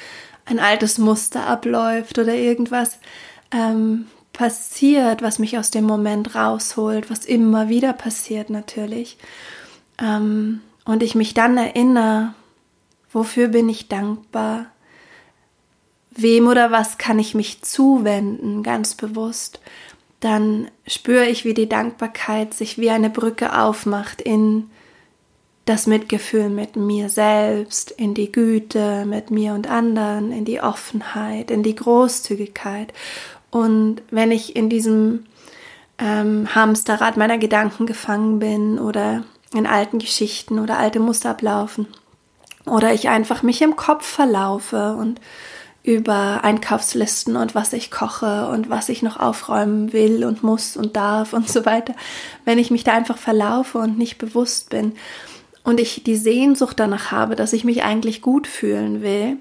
ein 0.46 0.58
altes 0.58 0.98
Muster 0.98 1.46
abläuft 1.46 2.18
oder 2.18 2.34
irgendwas 2.34 2.98
ähm, 3.52 4.06
passiert, 4.32 5.20
was 5.20 5.38
mich 5.38 5.58
aus 5.58 5.70
dem 5.70 5.84
Moment 5.84 6.34
rausholt, 6.34 7.10
was 7.10 7.25
immer 7.25 7.68
wieder 7.68 7.92
passiert 7.92 8.50
natürlich. 8.50 9.18
Ähm, 10.00 10.61
und 10.85 11.02
ich 11.02 11.14
mich 11.14 11.35
dann 11.35 11.57
erinnere, 11.57 12.35
wofür 13.12 13.49
bin 13.49 13.69
ich 13.69 13.88
dankbar, 13.88 14.67
wem 16.11 16.49
oder 16.49 16.71
was 16.71 16.99
kann 16.99 17.19
ich 17.19 17.35
mich 17.35 17.62
zuwenden, 17.62 18.62
ganz 18.62 18.95
bewusst 18.95 19.61
dann 20.21 20.69
spüre 20.87 21.26
ich, 21.26 21.45
wie 21.45 21.55
die 21.55 21.69
Dankbarkeit 21.69 22.55
sich 22.55 22.78
wie 22.78 22.90
eine 22.90 23.11
Brücke 23.11 23.57
aufmacht 23.57 24.21
in 24.21 24.71
das 25.64 25.87
Mitgefühl 25.87 26.49
mit 26.49 26.76
mir 26.76 27.09
selbst, 27.09 27.90
in 27.90 28.14
die 28.14 28.33
Güte 28.33 29.05
mit 29.05 29.31
mir 29.31 29.52
und 29.52 29.69
anderen, 29.69 30.33
in 30.33 30.45
die 30.45 30.61
Offenheit, 30.61 31.50
in 31.50 31.62
die 31.62 31.75
Großzügigkeit. 31.75 32.93
Und 33.50 34.02
wenn 34.11 34.33
ich 34.33 34.57
in 34.57 34.71
diesem 34.71 35.26
ähm, 35.99 36.55
Hamsterrad 36.55 37.17
meiner 37.17 37.38
Gedanken 37.38 37.87
gefangen 37.87 38.38
bin 38.38 38.78
oder 38.78 39.25
in 39.55 39.67
alten 39.67 39.99
Geschichten 39.99 40.59
oder 40.59 40.78
alte 40.78 41.00
Muster 41.00 41.31
ablaufen 41.31 41.87
oder 42.67 42.93
ich 42.93 43.09
einfach 43.09 43.43
mich 43.43 43.62
im 43.62 43.76
Kopf 43.76 44.07
verlaufe 44.07 44.95
und 44.95 45.21
über 45.83 46.45
Einkaufslisten 46.45 47.37
und 47.37 47.55
was 47.55 47.73
ich 47.73 47.90
koche 47.90 48.49
und 48.49 48.69
was 48.69 48.88
ich 48.88 49.02
noch 49.02 49.19
aufräumen 49.19 49.93
will 49.93 50.25
und 50.25 50.43
muss 50.43 50.76
und 50.76 50.97
darf 50.97 51.33
und 51.33 51.49
so 51.49 51.64
weiter. 51.64 51.95
Wenn 52.45 52.59
ich 52.59 52.71
mich 52.71 52.85
da 52.85 52.93
einfach 52.93 53.17
verlaufe 53.17 53.78
und 53.78 53.97
nicht 53.97 54.19
bewusst 54.19 54.69
bin 54.69 54.93
und 55.62 55.81
ich 55.81 56.05
die 56.05 56.17
Sehnsucht 56.17 56.78
danach 56.78 57.11
habe, 57.11 57.37
dass 57.37 57.55
ich 57.55 57.64
mich 57.64 57.85
eigentlich 57.85 58.21
gut 58.21 58.47
fühlen 58.47 59.02
will, 59.02 59.38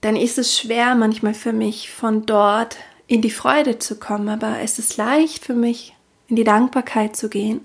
dann 0.00 0.16
ist 0.16 0.38
es 0.38 0.58
schwer 0.58 0.94
manchmal 0.94 1.34
für 1.34 1.52
mich 1.52 1.90
von 1.90 2.24
dort 2.24 2.76
in 3.06 3.20
die 3.20 3.30
Freude 3.30 3.78
zu 3.78 3.98
kommen, 3.98 4.30
aber 4.30 4.60
es 4.62 4.78
ist 4.78 4.96
leicht 4.96 5.44
für 5.44 5.54
mich 5.54 5.94
in 6.28 6.36
die 6.36 6.44
Dankbarkeit 6.44 7.16
zu 7.16 7.28
gehen 7.28 7.60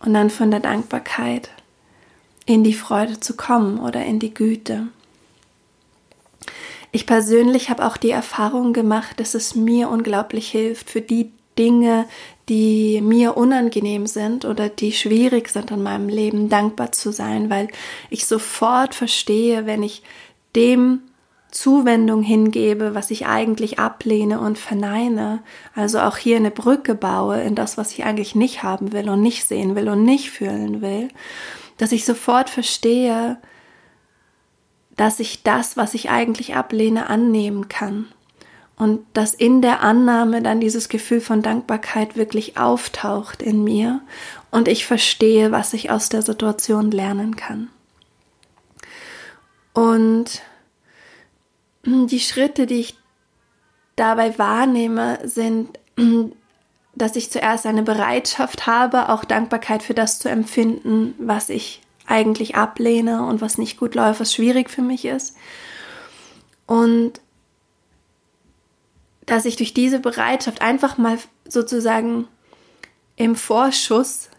und 0.00 0.14
dann 0.14 0.30
von 0.30 0.50
der 0.50 0.60
Dankbarkeit 0.60 1.50
in 2.46 2.64
die 2.64 2.74
Freude 2.74 3.20
zu 3.20 3.36
kommen 3.36 3.78
oder 3.78 4.04
in 4.04 4.18
die 4.18 4.32
Güte. 4.32 4.88
Ich 6.92 7.06
persönlich 7.06 7.68
habe 7.68 7.84
auch 7.86 7.96
die 7.96 8.10
Erfahrung 8.10 8.72
gemacht, 8.72 9.20
dass 9.20 9.34
es 9.34 9.54
mir 9.54 9.90
unglaublich 9.90 10.48
hilft, 10.50 10.88
für 10.88 11.02
die 11.02 11.30
Dinge, 11.58 12.06
die 12.48 13.02
mir 13.02 13.36
unangenehm 13.36 14.06
sind 14.06 14.44
oder 14.44 14.68
die 14.68 14.92
schwierig 14.92 15.50
sind 15.50 15.70
in 15.70 15.82
meinem 15.82 16.08
Leben, 16.08 16.48
dankbar 16.48 16.92
zu 16.92 17.12
sein, 17.12 17.50
weil 17.50 17.68
ich 18.08 18.26
sofort 18.26 18.94
verstehe, 18.94 19.66
wenn 19.66 19.82
ich 19.82 20.02
dem 20.56 21.02
Zuwendung 21.50 22.22
hingebe, 22.22 22.94
was 22.94 23.10
ich 23.10 23.26
eigentlich 23.26 23.78
ablehne 23.78 24.38
und 24.38 24.58
verneine, 24.58 25.42
also 25.74 26.00
auch 26.00 26.18
hier 26.18 26.36
eine 26.36 26.50
Brücke 26.50 26.94
baue 26.94 27.40
in 27.40 27.54
das, 27.54 27.78
was 27.78 27.92
ich 27.92 28.04
eigentlich 28.04 28.34
nicht 28.34 28.62
haben 28.62 28.92
will 28.92 29.08
und 29.08 29.22
nicht 29.22 29.48
sehen 29.48 29.74
will 29.74 29.88
und 29.88 30.04
nicht 30.04 30.30
fühlen 30.30 30.82
will, 30.82 31.08
dass 31.78 31.92
ich 31.92 32.04
sofort 32.04 32.50
verstehe, 32.50 33.38
dass 34.96 35.20
ich 35.20 35.42
das, 35.42 35.76
was 35.76 35.94
ich 35.94 36.10
eigentlich 36.10 36.54
ablehne, 36.54 37.08
annehmen 37.08 37.68
kann. 37.68 38.06
Und 38.76 39.00
dass 39.12 39.34
in 39.34 39.60
der 39.60 39.80
Annahme 39.80 40.40
dann 40.40 40.60
dieses 40.60 40.88
Gefühl 40.88 41.20
von 41.20 41.42
Dankbarkeit 41.42 42.16
wirklich 42.16 42.58
auftaucht 42.58 43.42
in 43.42 43.64
mir 43.64 44.02
und 44.52 44.68
ich 44.68 44.86
verstehe, 44.86 45.50
was 45.50 45.72
ich 45.72 45.90
aus 45.90 46.10
der 46.10 46.22
Situation 46.22 46.92
lernen 46.92 47.34
kann. 47.34 47.70
Und 49.72 50.42
die 52.06 52.20
Schritte, 52.20 52.66
die 52.66 52.80
ich 52.80 52.98
dabei 53.96 54.38
wahrnehme, 54.38 55.18
sind, 55.24 55.78
dass 56.94 57.16
ich 57.16 57.30
zuerst 57.30 57.66
eine 57.66 57.82
Bereitschaft 57.82 58.66
habe, 58.66 59.08
auch 59.08 59.24
Dankbarkeit 59.24 59.82
für 59.82 59.94
das 59.94 60.18
zu 60.18 60.28
empfinden, 60.28 61.14
was 61.18 61.48
ich 61.48 61.80
eigentlich 62.06 62.56
ablehne 62.56 63.26
und 63.26 63.40
was 63.40 63.58
nicht 63.58 63.78
gut 63.78 63.94
läuft, 63.94 64.20
was 64.20 64.34
schwierig 64.34 64.70
für 64.70 64.82
mich 64.82 65.04
ist. 65.04 65.36
Und 66.66 67.20
dass 69.26 69.44
ich 69.44 69.56
durch 69.56 69.74
diese 69.74 70.00
Bereitschaft 70.00 70.62
einfach 70.62 70.96
mal 70.96 71.18
sozusagen 71.46 72.26
im 73.16 73.36
Vorschuss 73.36 74.30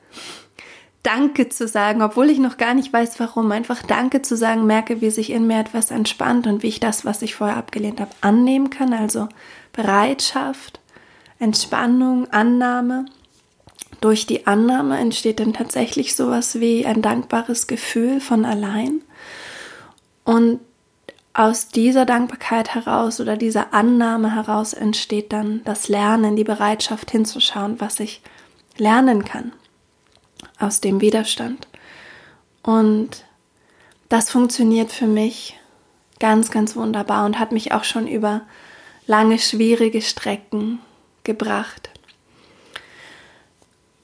Danke 1.04 1.48
zu 1.48 1.68
sagen, 1.68 2.02
obwohl 2.02 2.30
ich 2.30 2.40
noch 2.40 2.58
gar 2.58 2.74
nicht 2.74 2.92
weiß, 2.92 3.20
warum. 3.22 3.52
Einfach 3.52 3.82
Danke 3.84 4.22
zu 4.22 4.36
sagen, 4.36 4.66
merke, 4.66 5.00
wie 5.00 5.10
sich 5.10 5.32
in 5.32 5.48
mir 5.48 5.60
etwas 5.60 5.92
entspannt 5.92 6.46
und 6.46 6.62
wie 6.62 6.68
ich 6.68 6.82
das, 6.82 7.06
was 7.06 7.22
ich 7.22 7.36
vorher 7.36 7.56
abgelehnt 7.56 8.02
habe, 8.02 8.12
annehmen 8.20 8.70
kann. 8.70 8.94
Also 8.94 9.30
Bereitschaft, 9.72 10.82
Entspannung, 11.40 12.30
Annahme. 12.32 13.06
Durch 14.02 14.26
die 14.26 14.46
Annahme 14.46 14.98
entsteht 14.98 15.40
dann 15.40 15.54
tatsächlich 15.54 16.16
sowas 16.16 16.60
wie 16.60 16.86
ein 16.86 17.02
dankbares 17.02 17.68
Gefühl 17.68 18.20
von 18.20 18.44
allein. 18.44 19.02
Und 20.26 20.60
aus 21.34 21.70
dieser 21.70 22.06
Dankbarkeit 22.06 22.76
heraus 22.76 23.22
oder 23.22 23.38
dieser 23.38 23.74
Annahme 23.74 24.36
heraus 24.36 24.74
entsteht 24.74 25.32
dann 25.32 25.62
das 25.64 25.88
Lernen, 25.88 26.36
die 26.36 26.44
Bereitschaft 26.44 27.12
hinzuschauen, 27.12 27.80
was 27.80 28.02
ich 28.02 28.22
lernen 28.78 29.24
kann 29.24 29.54
aus 30.60 30.82
dem 30.82 31.02
Widerstand. 31.02 31.68
Und 32.64 33.26
das 34.10 34.30
funktioniert 34.30 34.92
für 34.92 35.08
mich 35.08 35.58
ganz, 36.20 36.52
ganz 36.52 36.76
wunderbar 36.76 37.26
und 37.26 37.40
hat 37.40 37.52
mich 37.52 37.72
auch 37.72 37.84
schon 37.84 38.08
über 38.08 38.42
lange, 39.08 39.40
schwierige 39.40 40.02
Strecken 40.02 40.80
gebracht. 41.24 41.90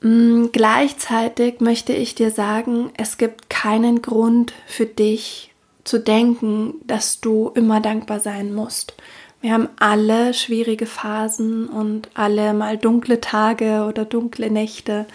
Mm, 0.02 0.48
gleichzeitig 0.52 1.60
möchte 1.62 1.94
ich 1.94 2.16
dir 2.16 2.32
sagen, 2.32 2.92
es 2.98 3.18
gibt 3.18 3.50
keinen 3.50 4.02
Grund 4.02 4.54
für 4.66 4.86
dich 4.86 5.54
zu 5.84 6.00
denken, 6.00 6.76
dass 6.86 7.22
du 7.22 7.52
immer 7.54 7.80
dankbar 7.80 8.20
sein 8.20 8.54
musst. 8.54 8.96
Wir 9.42 9.54
haben 9.54 9.70
alle 9.80 10.34
schwierige 10.34 10.88
Phasen 10.88 11.68
und 11.68 12.10
alle 12.16 12.54
mal 12.54 12.78
dunkle 12.78 13.22
Tage 13.22 13.86
oder 13.88 14.06
dunkle 14.06 14.50
Nächte 14.50 15.06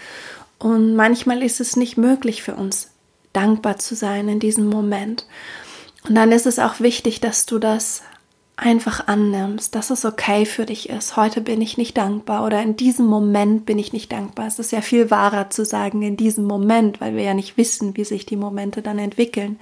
und 0.61 0.95
manchmal 0.95 1.41
ist 1.41 1.59
es 1.59 1.75
nicht 1.75 1.97
möglich 1.97 2.43
für 2.43 2.53
uns, 2.53 2.91
dankbar 3.33 3.79
zu 3.79 3.95
sein 3.95 4.29
in 4.29 4.39
diesem 4.39 4.69
Moment. 4.69 5.25
Und 6.07 6.13
dann 6.13 6.31
ist 6.31 6.45
es 6.45 6.59
auch 6.59 6.79
wichtig, 6.79 7.19
dass 7.19 7.47
du 7.47 7.57
das 7.57 8.03
einfach 8.57 9.07
annimmst, 9.07 9.73
dass 9.73 9.89
es 9.89 10.05
okay 10.05 10.45
für 10.45 10.67
dich 10.67 10.89
ist. 10.89 11.17
Heute 11.17 11.41
bin 11.41 11.61
ich 11.61 11.79
nicht 11.79 11.97
dankbar 11.97 12.45
oder 12.45 12.61
in 12.61 12.75
diesem 12.75 13.07
Moment 13.07 13.65
bin 13.65 13.79
ich 13.79 13.91
nicht 13.91 14.11
dankbar. 14.11 14.45
Es 14.45 14.59
ist 14.59 14.71
ja 14.71 14.81
viel 14.81 15.09
wahrer 15.09 15.49
zu 15.49 15.65
sagen 15.65 16.03
in 16.03 16.15
diesem 16.15 16.45
Moment, 16.45 17.01
weil 17.01 17.15
wir 17.15 17.23
ja 17.23 17.33
nicht 17.33 17.57
wissen, 17.57 17.97
wie 17.97 18.03
sich 18.03 18.27
die 18.27 18.35
Momente 18.35 18.83
dann 18.83 18.99
entwickeln. 18.99 19.57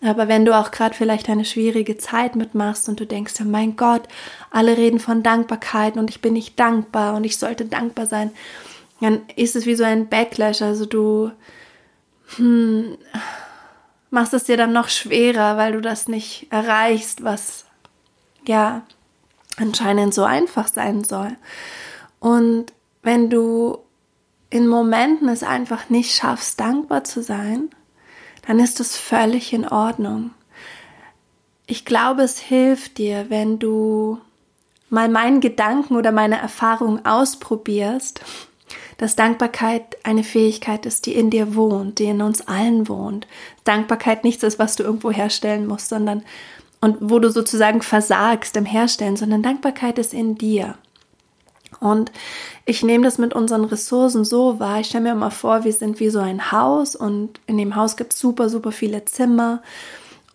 Aber 0.00 0.26
wenn 0.26 0.44
du 0.44 0.56
auch 0.56 0.72
gerade 0.72 0.96
vielleicht 0.96 1.28
eine 1.28 1.44
schwierige 1.44 1.96
Zeit 1.96 2.34
mitmachst 2.34 2.88
und 2.88 2.98
du 2.98 3.06
denkst, 3.06 3.34
ja, 3.38 3.44
mein 3.44 3.76
Gott, 3.76 4.02
alle 4.50 4.76
reden 4.76 4.98
von 4.98 5.22
Dankbarkeit 5.22 5.96
und 5.96 6.10
ich 6.10 6.20
bin 6.20 6.32
nicht 6.32 6.58
dankbar 6.58 7.14
und 7.14 7.22
ich 7.22 7.36
sollte 7.36 7.66
dankbar 7.66 8.06
sein, 8.06 8.32
dann 9.00 9.22
ist 9.36 9.56
es 9.56 9.66
wie 9.66 9.74
so 9.74 9.84
ein 9.84 10.08
Backlash. 10.08 10.62
Also 10.62 10.86
du 10.86 11.30
hm, 12.36 12.98
machst 14.10 14.34
es 14.34 14.44
dir 14.44 14.56
dann 14.56 14.72
noch 14.72 14.88
schwerer, 14.88 15.56
weil 15.56 15.72
du 15.72 15.80
das 15.80 16.08
nicht 16.08 16.48
erreichst, 16.50 17.24
was 17.24 17.64
ja 18.46 18.82
anscheinend 19.56 20.14
so 20.14 20.24
einfach 20.24 20.68
sein 20.68 21.04
soll. 21.04 21.36
Und 22.20 22.72
wenn 23.02 23.30
du 23.30 23.78
in 24.50 24.66
Momenten 24.66 25.28
es 25.28 25.42
einfach 25.42 25.90
nicht 25.90 26.14
schaffst, 26.14 26.58
dankbar 26.58 27.04
zu 27.04 27.22
sein, 27.22 27.70
dann 28.46 28.58
ist 28.58 28.80
das 28.80 28.96
völlig 28.96 29.52
in 29.52 29.68
Ordnung. 29.68 30.30
Ich 31.66 31.84
glaube, 31.84 32.22
es 32.22 32.38
hilft 32.38 32.96
dir, 32.96 33.26
wenn 33.28 33.58
du 33.58 34.18
mal 34.88 35.10
meinen 35.10 35.40
Gedanken 35.40 35.96
oder 35.96 36.12
meine 36.12 36.38
Erfahrung 36.38 37.04
ausprobierst 37.04 38.22
dass 38.98 39.16
Dankbarkeit 39.16 39.96
eine 40.02 40.24
Fähigkeit 40.24 40.84
ist, 40.84 41.06
die 41.06 41.14
in 41.14 41.30
dir 41.30 41.54
wohnt, 41.54 41.98
die 41.98 42.04
in 42.04 42.20
uns 42.20 42.46
allen 42.46 42.88
wohnt. 42.88 43.26
Dankbarkeit 43.64 44.24
nichts 44.24 44.42
ist, 44.42 44.58
was 44.58 44.76
du 44.76 44.82
irgendwo 44.82 45.10
herstellen 45.10 45.66
musst, 45.66 45.88
sondern 45.88 46.22
und 46.80 46.96
wo 47.00 47.18
du 47.18 47.30
sozusagen 47.30 47.82
versagst 47.82 48.56
im 48.56 48.64
Herstellen, 48.64 49.16
sondern 49.16 49.42
Dankbarkeit 49.42 49.98
ist 49.98 50.14
in 50.14 50.36
dir. 50.36 50.76
Und 51.80 52.12
ich 52.66 52.82
nehme 52.82 53.04
das 53.04 53.18
mit 53.18 53.34
unseren 53.34 53.64
Ressourcen 53.64 54.24
so 54.24 54.58
wahr. 54.58 54.80
Ich 54.80 54.88
stelle 54.88 55.04
mir 55.04 55.14
mal 55.14 55.30
vor, 55.30 55.64
wir 55.64 55.72
sind 55.72 56.00
wie 56.00 56.10
so 56.10 56.18
ein 56.18 56.50
Haus 56.52 56.96
und 56.96 57.40
in 57.46 57.58
dem 57.58 57.76
Haus 57.76 57.96
gibt 57.96 58.14
es 58.14 58.20
super, 58.20 58.48
super 58.48 58.72
viele 58.72 59.04
Zimmer 59.04 59.62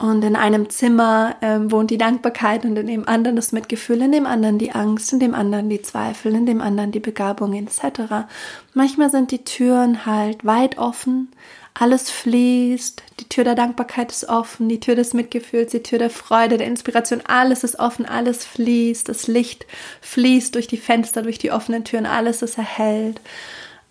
und 0.04 0.22
in 0.26 0.36
einem 0.36 0.70
Zimmer 0.70 1.38
ähm, 1.42 1.72
wohnt 1.72 1.90
die 1.90 1.98
Dankbarkeit 1.98 2.66
und 2.66 2.76
in 2.76 2.88
dem 2.88 3.08
anderen 3.08 3.38
das 3.38 3.54
Mitgefühl, 3.54 4.02
in 4.02 4.12
dem 4.12 4.26
anderen 4.26 4.58
die 4.58 4.74
Angst, 4.74 5.14
in 5.14 5.22
dem 5.22 5.34
anderen 5.34 5.70
die 5.70 5.82
Zweifel, 5.82 6.36
in 6.36 6.46
dem 6.46 6.60
anderen 6.60 6.92
die 6.92 7.00
Begabung 7.00 7.54
etc. 7.54 8.26
Manchmal 8.74 9.10
sind 9.10 9.32
die 9.32 9.46
Türen 9.46 10.06
halt 10.06 10.44
weit 10.44 10.78
offen, 10.78 11.32
alles 11.74 12.10
fließt, 12.10 13.02
die 13.22 13.30
Tür 13.30 13.46
der 13.46 13.56
Dankbarkeit 13.56 14.12
ist 14.12 14.28
offen, 14.28 14.68
die 14.68 14.82
Tür 14.82 14.96
des 14.96 15.14
Mitgefühls, 15.14 15.72
die 15.72 15.84
Tür 15.84 16.00
der 16.00 16.10
Freude, 16.10 16.58
der 16.58 16.68
Inspiration, 16.68 17.22
alles 17.26 17.64
ist 17.64 17.80
offen, 17.80 18.06
alles 18.06 18.44
fließt, 18.44 19.08
das 19.08 19.28
Licht 19.28 19.66
fließt 20.02 20.54
durch 20.54 20.68
die 20.68 20.76
Fenster, 20.76 21.22
durch 21.22 21.40
die 21.40 21.54
offenen 21.54 21.86
Türen, 21.86 22.08
alles 22.08 22.42
ist 22.42 22.58
erhellt. 22.58 23.22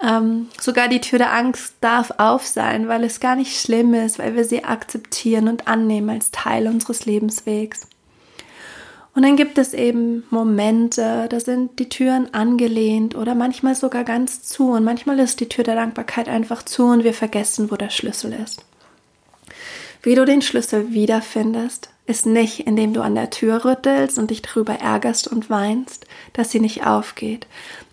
Ähm, 0.05 0.49
sogar 0.61 0.89
die 0.89 1.01
Tür 1.01 1.19
der 1.19 1.33
Angst 1.33 1.75
darf 1.81 2.13
auf 2.19 2.45
sein, 2.47 2.89
weil 2.89 3.05
es 3.05 3.21
gar 3.21 3.37
nicht 3.37 3.61
schlimm 3.61 3.95
ist, 3.95 4.19
weil 4.19 4.35
wir 4.35 4.45
sie 4.45 4.65
akzeptieren 4.65 5.47
und 5.47 5.69
annehmen 5.69 6.11
als 6.11 6.33
Teil 6.33 6.67
unseres 6.67 7.07
Lebenswegs. 7.07 7.87
Und 9.15 9.23
dann 9.23 9.37
gibt 9.37 9.59
es 9.59 9.75
eben 9.75 10.25
Momente, 10.31 11.27
da 11.29 11.39
sind 11.39 11.79
die 11.79 11.89
Türen 11.89 12.33
angelehnt 12.33 13.15
oder 13.15 13.35
manchmal 13.35 13.75
sogar 13.75 14.05
ganz 14.05 14.43
zu 14.43 14.71
und 14.71 14.85
manchmal 14.85 15.19
ist 15.21 15.39
die 15.41 15.49
Tür 15.49 15.65
der 15.65 15.75
Dankbarkeit 15.75 16.29
einfach 16.29 16.63
zu 16.63 16.87
und 16.87 17.05
wir 17.05 17.13
vergessen, 17.13 17.71
wo 17.71 17.77
der 17.77 17.91
Schlüssel 17.91 18.33
ist. 18.33 18.65
Wie 20.03 20.15
du 20.15 20.25
den 20.25 20.41
Schlüssel 20.41 20.93
wiederfindest, 20.93 21.91
ist 22.07 22.27
nicht, 22.27 22.67
indem 22.67 22.95
du 22.95 23.03
an 23.03 23.15
der 23.15 23.31
Tür 23.31 23.65
rüttelst 23.65 24.19
und 24.19 24.31
dich 24.31 24.43
darüber 24.43 24.75
ärgerst 24.75 25.29
und 25.29 25.51
weinst, 25.51 26.07
dass 26.33 26.51
sie 26.51 26.61
nicht 26.61 26.85
aufgeht. 26.85 27.47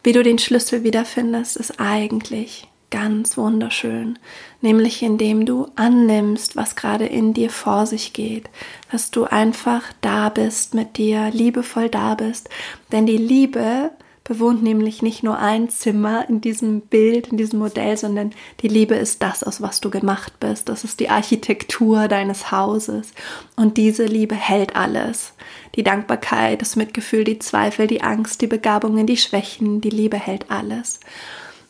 Wie 0.04 0.14
du 0.14 0.24
den 0.24 0.40
Schlüssel 0.40 0.84
wiederfindest, 0.84 1.58
ist 1.58 1.80
eigentlich 1.80 2.68
ganz 2.92 3.38
wunderschön, 3.38 4.18
nämlich 4.62 5.04
indem 5.04 5.46
du 5.46 5.68
annimmst, 5.76 6.56
was 6.56 6.76
gerade 6.76 7.06
in 7.06 7.34
dir 7.34 7.50
vor 7.50 7.86
sich 7.86 8.14
geht, 8.14 8.50
dass 8.92 9.12
du 9.12 9.26
einfach 9.26 9.84
da 10.02 10.30
bist 10.30 10.74
mit 10.74 10.98
dir, 10.98 11.30
liebevoll 11.32 11.90
da 11.90 12.16
bist, 12.16 12.50
denn 12.92 13.06
die 13.06 13.18
Liebe 13.18 13.92
bewohnt 14.30 14.62
nämlich 14.62 15.02
nicht 15.02 15.24
nur 15.24 15.40
ein 15.40 15.70
Zimmer 15.70 16.30
in 16.30 16.40
diesem 16.40 16.82
Bild, 16.82 17.30
in 17.30 17.38
diesem 17.38 17.58
Modell, 17.58 17.98
sondern 17.98 18.32
die 18.62 18.68
Liebe 18.68 18.94
ist 18.94 19.24
das, 19.24 19.44
aus 19.44 19.60
was 19.60 19.82
du 19.82 19.90
gemacht 19.90 20.40
bist. 20.40 20.70
Das 20.70 20.84
ist 20.84 21.00
die 21.00 21.10
Architektur 21.10 22.08
deines 22.08 22.52
Hauses. 22.52 23.12
Und 23.56 23.78
diese 23.78 24.06
Liebe 24.06 24.36
hält 24.36 24.76
alles. 24.76 25.34
Die 25.74 25.82
Dankbarkeit, 25.82 26.62
das 26.62 26.76
Mitgefühl, 26.76 27.24
die 27.24 27.40
Zweifel, 27.40 27.88
die 27.88 28.04
Angst, 28.04 28.42
die 28.42 28.48
Begabungen, 28.48 29.08
die 29.08 29.18
Schwächen, 29.18 29.82
die 29.82 29.90
Liebe 29.90 30.18
hält 30.18 30.52
alles. 30.52 31.00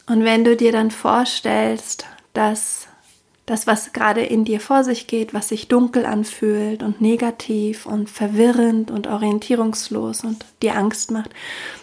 Und 0.08 0.26
wenn 0.26 0.44
du 0.44 0.58
dir 0.58 0.74
dann 0.74 0.92
vorstellst, 0.92 2.08
dass 2.34 2.89
das, 3.50 3.66
was 3.66 3.94
gerade 3.94 4.22
in 4.22 4.46
dir 4.46 4.60
vor 4.60 4.84
sich 4.84 5.08
geht, 5.08 5.34
was 5.34 5.50
sich 5.50 5.68
dunkel 5.68 6.06
anfühlt 6.06 6.84
und 6.84 7.02
negativ 7.02 7.88
und 7.88 8.08
verwirrend 8.08 8.92
und 8.92 9.08
orientierungslos 9.08 10.24
und 10.24 10.46
dir 10.62 10.76
Angst 10.76 11.10
macht, 11.10 11.32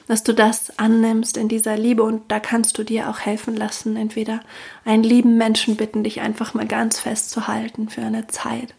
dass 0.07 0.23
du 0.23 0.33
das 0.33 0.79
annimmst 0.79 1.37
in 1.37 1.49
dieser 1.49 1.77
Liebe 1.77 2.05
und 2.05 2.23
da 2.31 2.39
kannst 2.39 2.79
du 2.79 2.85
dir 2.85 3.11
auch 3.11 3.19
helfen 3.19 3.57
lassen, 3.57 3.97
entweder 3.97 4.43
einen 4.85 5.03
lieben 5.03 5.39
Menschen 5.39 5.75
bitten, 5.75 6.05
dich 6.05 6.21
einfach 6.21 6.55
mal 6.55 6.69
ganz 6.69 7.01
festzuhalten 7.01 7.89
für 7.89 8.03
eine 8.03 8.29
Zeit 8.29 8.73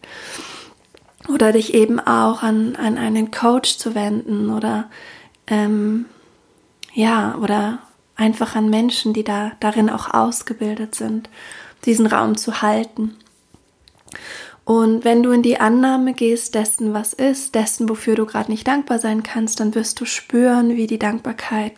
oder 1.28 1.52
dich 1.52 1.74
eben 1.74 2.00
auch 2.00 2.42
an, 2.42 2.74
an 2.76 2.96
einen 2.96 3.30
Coach 3.30 3.76
zu 3.76 3.94
wenden 3.94 4.48
oder 4.48 4.88
ähm, 5.46 6.06
ja, 6.94 7.36
oder 7.36 7.80
einfach 8.16 8.56
an 8.56 8.70
Menschen, 8.70 9.12
die 9.12 9.24
da 9.24 9.52
darin 9.60 9.90
auch 9.90 10.14
ausgebildet 10.14 10.94
sind 10.94 11.28
diesen 11.84 12.06
Raum 12.06 12.36
zu 12.36 12.62
halten. 12.62 13.16
Und 14.64 15.04
wenn 15.04 15.22
du 15.22 15.30
in 15.30 15.42
die 15.42 15.58
Annahme 15.58 16.12
gehst 16.12 16.54
dessen, 16.54 16.92
was 16.92 17.14
ist, 17.14 17.54
dessen, 17.54 17.88
wofür 17.88 18.16
du 18.16 18.26
gerade 18.26 18.50
nicht 18.50 18.68
dankbar 18.68 18.98
sein 18.98 19.22
kannst, 19.22 19.60
dann 19.60 19.74
wirst 19.74 19.98
du 20.00 20.04
spüren, 20.04 20.76
wie 20.76 20.86
die 20.86 20.98
Dankbarkeit, 20.98 21.72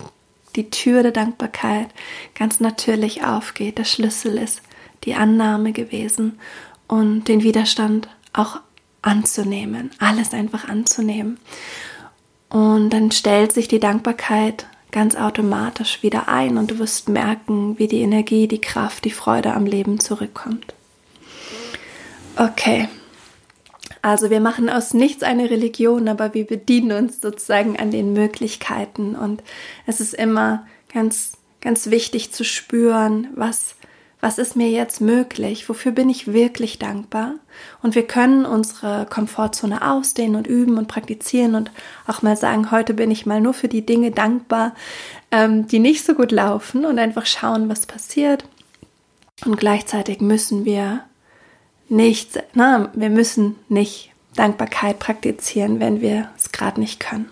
die 0.56 0.70
Tür 0.70 1.04
der 1.04 1.12
Dankbarkeit 1.12 1.88
ganz 2.34 2.58
natürlich 2.58 3.22
aufgeht. 3.22 3.78
Der 3.78 3.84
Schlüssel 3.84 4.36
ist 4.38 4.60
die 5.04 5.14
Annahme 5.14 5.72
gewesen 5.72 6.40
und 6.88 7.28
den 7.28 7.44
Widerstand 7.44 8.08
auch 8.32 8.58
anzunehmen, 9.02 9.90
alles 10.00 10.32
einfach 10.32 10.68
anzunehmen. 10.68 11.38
Und 12.48 12.90
dann 12.90 13.12
stellt 13.12 13.52
sich 13.52 13.68
die 13.68 13.78
Dankbarkeit 13.78 14.66
ganz 14.90 15.16
automatisch 15.16 16.03
wieder 16.03 16.29
ein 16.29 16.57
und 16.59 16.70
du 16.70 16.79
wirst 16.79 17.09
merken, 17.09 17.79
wie 17.79 17.88
die 17.88 18.00
Energie, 18.00 18.48
die 18.48 18.61
Kraft, 18.61 19.05
die 19.05 19.11
Freude 19.11 19.55
am 19.55 19.66
Leben 19.66 20.00
zurückkommt. 20.00 20.74
Okay. 22.37 22.88
Also 24.03 24.31
wir 24.31 24.40
machen 24.40 24.70
aus 24.70 24.94
nichts 24.94 25.22
eine 25.22 25.50
Religion, 25.50 26.09
aber 26.09 26.33
wir 26.33 26.46
bedienen 26.46 26.92
uns 26.92 27.20
sozusagen 27.20 27.79
an 27.79 27.90
den 27.90 28.14
Möglichkeiten 28.14 29.14
und 29.14 29.42
es 29.87 30.00
ist 30.00 30.14
immer 30.14 30.66
ganz 30.92 31.33
ganz 31.61 31.90
wichtig 31.90 32.33
zu 32.33 32.44
spüren, 32.44 33.29
was 33.35 33.74
was 34.20 34.38
ist 34.38 34.54
mir 34.54 34.68
jetzt 34.68 35.00
möglich, 35.00 35.68
wofür 35.68 35.92
bin 35.92 36.11
ich 36.11 36.33
wirklich 36.33 36.78
dankbar. 36.78 37.35
Und 37.83 37.94
wir 37.94 38.06
können 38.06 38.44
unsere 38.44 39.06
Komfortzone 39.06 39.88
ausdehnen 39.88 40.37
und 40.37 40.46
üben 40.46 40.76
und 40.76 40.88
praktizieren 40.88 41.54
und 41.54 41.70
auch 42.06 42.22
mal 42.22 42.37
sagen, 42.37 42.70
heute 42.70 42.92
bin 42.92 43.11
ich 43.11 43.24
mal 43.24 43.40
nur 43.40 43.54
für 43.54 43.68
die 43.68 43.85
Dinge 43.85 44.11
dankbar, 44.11 44.74
ähm, 45.30 45.66
die 45.66 45.78
nicht 45.78 46.04
so 46.04 46.14
gut 46.14 46.33
laufen 46.33 46.85
und 46.85 46.98
einfach 46.98 47.26
schauen, 47.26 47.68
was 47.68 47.87
passiert. 47.87 48.44
Und 49.46 49.56
gleichzeitig 49.56 50.20
müssen 50.20 50.66
wir 50.66 51.00
nicht, 51.88 52.42
na, 52.52 52.90
wir 52.94 53.11
müssen 53.11 53.56
nicht 53.68 54.12
Dankbarkeit 54.37 54.98
praktizieren, 54.98 55.80
wenn 55.80 56.00
wir 56.00 56.30
es 56.37 56.52
gerade 56.52 56.78
nicht 56.78 57.00
können. 57.00 57.28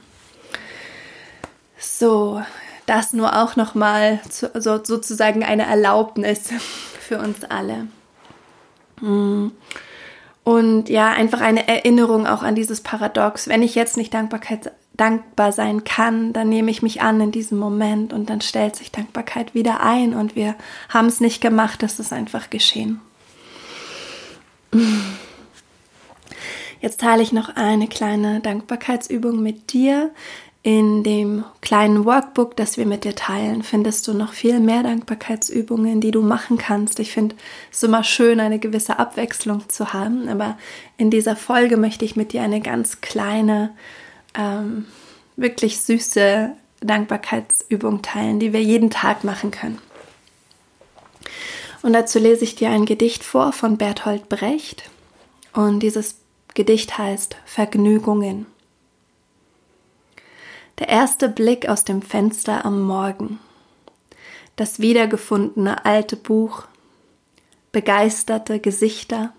So, 1.78 2.42
das 2.88 3.12
nur 3.12 3.36
auch 3.36 3.56
nochmal 3.56 4.20
so, 4.28 4.48
sozusagen 4.82 5.44
eine 5.44 5.66
Erlaubnis 5.66 6.50
für 7.00 7.18
uns 7.18 7.44
alle. 7.44 7.86
Mm. 9.00 9.50
Und 10.44 10.88
ja, 10.88 11.10
einfach 11.10 11.42
eine 11.42 11.68
Erinnerung 11.68 12.26
auch 12.26 12.42
an 12.42 12.54
dieses 12.54 12.80
Paradox. 12.80 13.48
Wenn 13.48 13.62
ich 13.62 13.74
jetzt 13.74 13.98
nicht 13.98 14.14
Dankbarkeit, 14.14 14.72
dankbar 14.96 15.52
sein 15.52 15.84
kann, 15.84 16.32
dann 16.32 16.48
nehme 16.48 16.70
ich 16.70 16.82
mich 16.82 17.02
an 17.02 17.20
in 17.20 17.30
diesem 17.30 17.58
Moment 17.58 18.14
und 18.14 18.30
dann 18.30 18.40
stellt 18.40 18.74
sich 18.74 18.90
Dankbarkeit 18.90 19.54
wieder 19.54 19.80
ein 19.80 20.14
und 20.14 20.36
wir 20.36 20.54
haben 20.88 21.06
es 21.06 21.20
nicht 21.20 21.42
gemacht, 21.42 21.82
es 21.82 22.00
ist 22.00 22.14
einfach 22.14 22.48
geschehen. 22.48 23.00
Jetzt 26.80 27.00
teile 27.00 27.22
ich 27.22 27.32
noch 27.32 27.54
eine 27.56 27.86
kleine 27.86 28.40
Dankbarkeitsübung 28.40 29.42
mit 29.42 29.72
dir, 29.72 30.10
in 30.62 31.02
dem 31.02 31.44
kleinen 31.60 32.04
Workbook, 32.04 32.56
das 32.56 32.76
wir 32.76 32.84
mit 32.84 33.04
dir 33.04 33.14
teilen, 33.14 33.62
findest 33.62 34.06
du 34.08 34.12
noch 34.12 34.32
viel 34.32 34.58
mehr 34.60 34.82
Dankbarkeitsübungen, 34.82 36.00
die 36.00 36.10
du 36.10 36.20
machen 36.20 36.58
kannst. 36.58 36.98
Ich 36.98 37.12
finde 37.12 37.36
es 37.70 37.82
immer 37.82 38.02
schön, 38.02 38.40
eine 38.40 38.58
gewisse 38.58 38.98
Abwechslung 38.98 39.68
zu 39.68 39.92
haben, 39.92 40.28
aber 40.28 40.58
in 40.96 41.10
dieser 41.10 41.36
Folge 41.36 41.76
möchte 41.76 42.04
ich 42.04 42.16
mit 42.16 42.32
dir 42.32 42.42
eine 42.42 42.60
ganz 42.60 43.00
kleine, 43.00 43.70
ähm, 44.34 44.86
wirklich 45.36 45.80
süße 45.80 46.50
Dankbarkeitsübung 46.80 48.02
teilen, 48.02 48.40
die 48.40 48.52
wir 48.52 48.62
jeden 48.62 48.90
Tag 48.90 49.24
machen 49.24 49.50
können. 49.52 49.78
Und 51.82 51.92
dazu 51.92 52.18
lese 52.18 52.44
ich 52.44 52.56
dir 52.56 52.70
ein 52.70 52.84
Gedicht 52.84 53.22
vor 53.22 53.52
von 53.52 53.78
Bertolt 53.78 54.28
Brecht. 54.28 54.90
Und 55.52 55.80
dieses 55.80 56.16
Gedicht 56.54 56.98
heißt 56.98 57.36
Vergnügungen. 57.46 58.46
Der 60.78 60.88
erste 60.88 61.28
Blick 61.28 61.68
aus 61.68 61.82
dem 61.82 62.02
Fenster 62.02 62.64
am 62.64 62.82
Morgen. 62.82 63.40
Das 64.54 64.78
wiedergefundene 64.78 65.84
alte 65.84 66.14
Buch. 66.14 66.66
Begeisterte 67.72 68.60
Gesichter. 68.60 69.32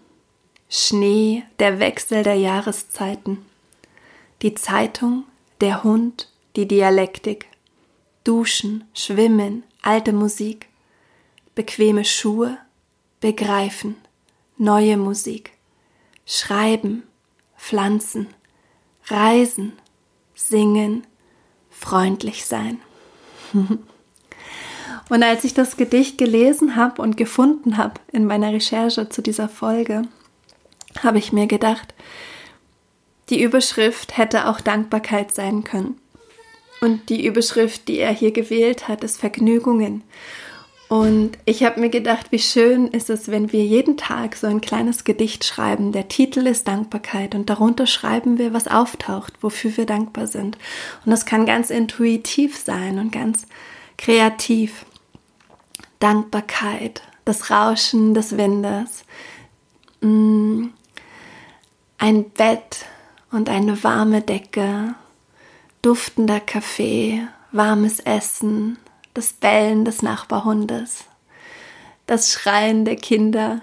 Schnee, 0.68 1.44
der 1.60 1.80
Wechsel 1.80 2.24
der 2.24 2.36
Jahreszeiten. 2.36 3.46
Die 4.42 4.54
Zeitung, 4.54 5.24
der 5.62 5.84
Hund, 5.84 6.30
die 6.58 6.68
Dialektik. 6.68 7.48
Duschen, 8.26 8.84
Schwimmen, 8.94 9.64
alte 9.82 10.12
Musik. 10.12 10.68
Bequeme 11.56 12.04
Schuhe, 12.04 12.58
begreifen, 13.22 13.96
neue 14.58 14.98
Musik. 14.98 15.52
Schreiben, 16.26 17.04
pflanzen, 17.58 18.28
reisen, 19.06 19.74
singen, 20.36 21.08
freundlich 21.80 22.46
sein. 22.46 22.80
Und 25.10 25.24
als 25.24 25.44
ich 25.44 25.56
das 25.56 25.76
Gedicht 25.76 26.20
gelesen 26.20 26.76
habe 26.76 27.02
und 27.02 27.18
gefunden 27.18 27.78
habe 27.78 27.96
in 28.12 28.26
meiner 28.26 28.54
Recherche 28.54 29.10
zu 29.10 29.24
dieser 29.24 29.50
Folge, 29.50 30.04
habe 31.02 31.18
ich 31.18 31.34
mir 31.34 31.48
gedacht, 31.48 31.96
die 33.30 33.42
Überschrift 33.42 34.18
hätte 34.18 34.48
auch 34.48 34.62
Dankbarkeit 34.62 35.34
sein 35.34 35.64
können. 35.64 36.00
Und 36.82 37.10
die 37.10 37.26
Überschrift, 37.26 37.88
die 37.88 37.98
er 37.98 38.12
hier 38.12 38.32
gewählt 38.32 38.88
hat, 38.88 39.04
ist 39.04 39.20
Vergnügungen. 39.20 40.04
Und 40.90 41.38
ich 41.46 41.64
habe 41.64 41.80
mir 41.80 41.90
gedacht, 41.90 42.32
wie 42.32 42.40
schön 42.40 42.88
ist 42.88 43.12
es, 43.12 43.30
wenn 43.30 43.52
wir 43.52 43.64
jeden 43.64 43.96
Tag 43.96 44.36
so 44.36 44.48
ein 44.48 44.60
kleines 44.60 45.04
Gedicht 45.04 45.46
schreiben. 45.46 45.92
Der 45.92 46.08
Titel 46.08 46.48
ist 46.48 46.68
Dankbarkeit 46.68 47.36
und 47.36 47.48
darunter 47.48 47.86
schreiben 47.86 48.40
wir, 48.40 48.56
was 48.56 48.68
auftaucht, 48.68 49.34
wofür 49.42 49.78
wir 49.78 49.86
dankbar 49.86 50.26
sind. 50.26 50.58
Und 51.06 51.12
das 51.12 51.28
kann 51.28 51.46
ganz 51.46 51.70
intuitiv 51.70 52.58
sein 52.58 52.98
und 52.98 53.12
ganz 53.12 53.46
kreativ. 54.00 54.88
Dankbarkeit, 56.00 57.04
das 57.24 57.52
Rauschen 57.52 58.16
des 58.16 58.36
Windes, 58.36 59.04
mm, 60.02 60.70
ein 62.00 62.30
Bett 62.32 62.86
und 63.30 63.50
eine 63.50 63.84
warme 63.84 64.22
Decke, 64.22 64.96
duftender 65.84 66.40
Kaffee, 66.40 67.28
warmes 67.52 68.00
Essen, 68.00 68.80
das 69.20 69.34
Bellen 69.34 69.84
des 69.84 70.02
Nachbarhundes, 70.02 71.04
das 72.06 72.32
Schreien 72.32 72.86
der 72.86 72.96
Kinder, 72.96 73.62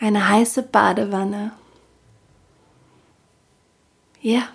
eine 0.00 0.30
heiße 0.30 0.62
Badewanne. 0.62 1.52
Ja, 4.22 4.48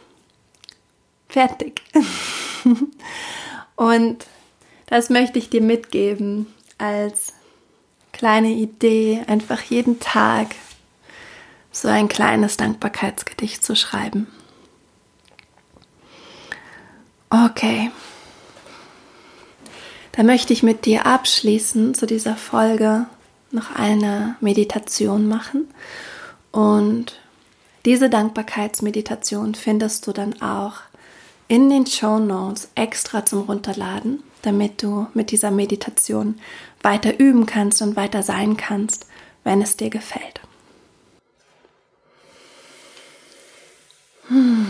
fertig. 1.27 1.83
Und 3.75 4.25
das 4.87 5.11
möchte 5.11 5.37
ich 5.37 5.51
dir 5.51 5.61
mitgeben 5.61 6.47
als 6.79 7.33
kleine 8.11 8.49
Idee, 8.49 9.23
einfach 9.27 9.61
jeden 9.61 9.99
Tag 9.99 10.47
so 11.71 11.89
ein 11.89 12.07
kleines 12.07 12.57
Dankbarkeitsgedicht 12.57 13.63
zu 13.63 13.75
schreiben. 13.75 14.25
Okay. 17.29 17.91
Da 20.11 20.23
möchte 20.23 20.53
ich 20.53 20.63
mit 20.63 20.85
dir 20.85 21.05
abschließen 21.05 21.93
zu 21.93 22.05
dieser 22.05 22.35
Folge 22.35 23.05
noch 23.51 23.75
eine 23.75 24.35
Meditation 24.41 25.27
machen. 25.27 25.67
Und 26.51 27.19
diese 27.85 28.09
Dankbarkeitsmeditation 28.09 29.55
findest 29.55 30.07
du 30.07 30.11
dann 30.11 30.41
auch 30.41 30.81
in 31.47 31.69
den 31.69 31.87
Show 31.87 32.19
Notes 32.19 32.69
extra 32.75 33.25
zum 33.25 33.43
Runterladen, 33.43 34.23
damit 34.41 34.83
du 34.83 35.07
mit 35.13 35.31
dieser 35.31 35.51
Meditation 35.51 36.39
weiter 36.81 37.19
üben 37.19 37.45
kannst 37.45 37.81
und 37.81 37.95
weiter 37.95 38.23
sein 38.23 38.57
kannst, 38.57 39.07
wenn 39.43 39.61
es 39.61 39.77
dir 39.77 39.89
gefällt. 39.89 40.41
Hm. 44.27 44.67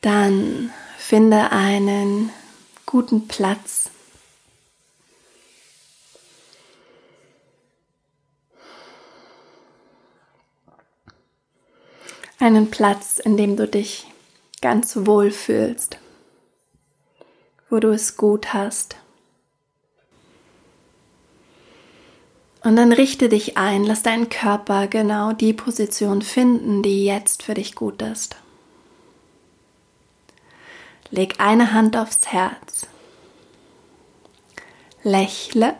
Dann 0.00 0.70
Finde 1.08 1.52
einen 1.52 2.28
guten 2.84 3.28
Platz. 3.28 3.88
Einen 12.38 12.70
Platz, 12.70 13.20
in 13.20 13.38
dem 13.38 13.56
du 13.56 13.66
dich 13.66 14.06
ganz 14.60 14.96
wohl 15.06 15.30
fühlst, 15.30 15.96
wo 17.70 17.80
du 17.80 17.88
es 17.88 18.18
gut 18.18 18.52
hast. 18.52 18.96
Und 22.62 22.76
dann 22.76 22.92
richte 22.92 23.30
dich 23.30 23.56
ein, 23.56 23.84
lass 23.84 24.02
deinen 24.02 24.28
Körper 24.28 24.88
genau 24.88 25.32
die 25.32 25.54
Position 25.54 26.20
finden, 26.20 26.82
die 26.82 27.06
jetzt 27.06 27.44
für 27.44 27.54
dich 27.54 27.74
gut 27.74 28.02
ist. 28.02 28.36
Leg 31.10 31.36
eine 31.38 31.72
Hand 31.72 31.96
aufs 31.96 32.28
Herz. 32.28 32.86
Lächle. 35.02 35.76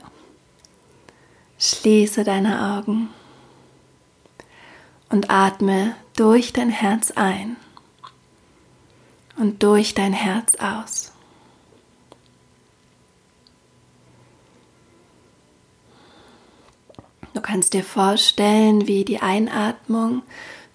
Schließe 1.59 2.25
deine 2.25 2.77
Augen 2.77 3.11
und 5.11 5.29
atme 5.31 5.97
durch 6.15 6.53
dein 6.53 6.71
Herz 6.71 7.11
ein 7.11 7.57
und 9.37 9.63
durch 9.63 9.95
dein 9.95 10.13
Herz 10.13 10.55
aus. 10.57 11.13
Du 17.35 17.41
kannst 17.41 17.73
dir 17.73 17.85
vorstellen, 17.85 18.87
wie 18.87 19.05
die 19.05 19.21
Einatmung 19.21 20.23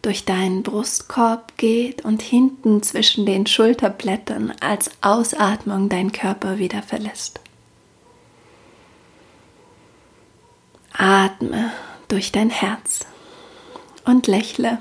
durch 0.04 0.26
deinen 0.26 0.64
Brustkorb 0.64 1.58
geht 1.58 2.06
und 2.06 2.22
hinten 2.22 2.84
zwischen 2.84 3.26
den 3.26 3.48
Schulterblättern 3.48 4.54
als 4.60 4.92
Ausatmung 5.02 5.90
dein 5.90 6.12
Körper 6.12 6.60
wieder 6.60 6.84
verlässt. 6.84 7.40
Atme 10.92 11.72
durch 12.10 12.32
dein 12.34 12.50
Herz 12.50 13.06
und 14.04 14.28
lächle. 14.28 14.80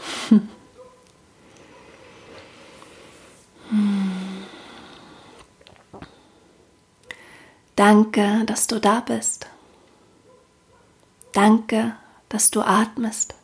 Danke, 7.76 8.42
dass 8.44 8.66
du 8.66 8.80
da 8.80 9.00
bist. 9.00 9.46
Danke, 11.32 11.96
dass 12.28 12.50
du 12.50 12.60
atmest. 12.60 13.34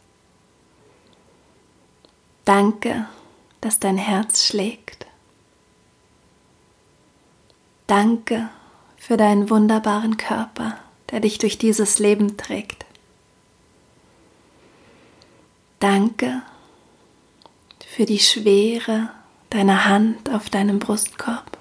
Danke, 2.49 3.07
dass 3.61 3.79
dein 3.79 3.99
Herz 3.99 4.47
schlägt. 4.47 5.05
Danke 7.87 8.49
für 8.97 9.19
deinen 9.19 9.51
wunderbaren 9.51 10.17
Körper, 10.17 10.79
der 11.11 11.21
dich 11.21 11.37
durch 11.37 11.59
dieses 11.59 11.99
Leben 11.99 12.39
trägt. 12.39 12.87
Danke 15.79 16.41
für 17.87 18.07
die 18.07 18.19
Schwere 18.19 19.11
deiner 19.51 19.85
Hand 19.85 20.31
auf 20.31 20.49
deinem 20.49 20.79
Brustkorb. 20.79 21.59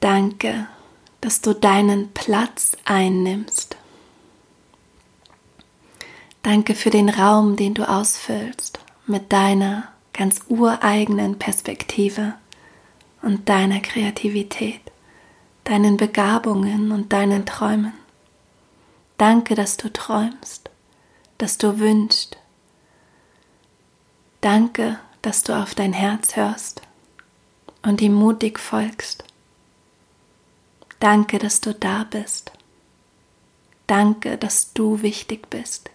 Danke, 0.00 0.66
dass 1.20 1.40
du 1.40 1.54
deinen 1.54 2.10
Platz 2.10 2.76
einnimmst. 2.84 3.76
Danke 6.44 6.74
für 6.74 6.90
den 6.90 7.08
Raum, 7.08 7.56
den 7.56 7.72
du 7.72 7.88
ausfüllst 7.88 8.78
mit 9.06 9.32
deiner 9.32 9.88
ganz 10.12 10.42
ureigenen 10.48 11.38
Perspektive 11.38 12.34
und 13.22 13.48
deiner 13.48 13.80
Kreativität, 13.80 14.82
deinen 15.64 15.96
Begabungen 15.96 16.92
und 16.92 17.14
deinen 17.14 17.46
Träumen. 17.46 17.94
Danke, 19.16 19.54
dass 19.54 19.78
du 19.78 19.90
träumst, 19.90 20.68
dass 21.38 21.56
du 21.56 21.78
wünschst. 21.78 22.36
Danke, 24.42 24.98
dass 25.22 25.44
du 25.44 25.58
auf 25.58 25.74
dein 25.74 25.94
Herz 25.94 26.36
hörst 26.36 26.82
und 27.80 28.02
ihm 28.02 28.12
mutig 28.12 28.58
folgst. 28.58 29.24
Danke, 31.00 31.38
dass 31.38 31.62
du 31.62 31.72
da 31.72 32.04
bist. 32.04 32.52
Danke, 33.86 34.36
dass 34.36 34.74
du 34.74 35.00
wichtig 35.00 35.48
bist. 35.48 35.88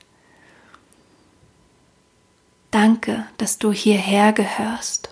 Danke, 2.72 3.28
dass 3.38 3.58
du 3.58 3.72
hierher 3.72 4.32
gehörst, 4.32 5.10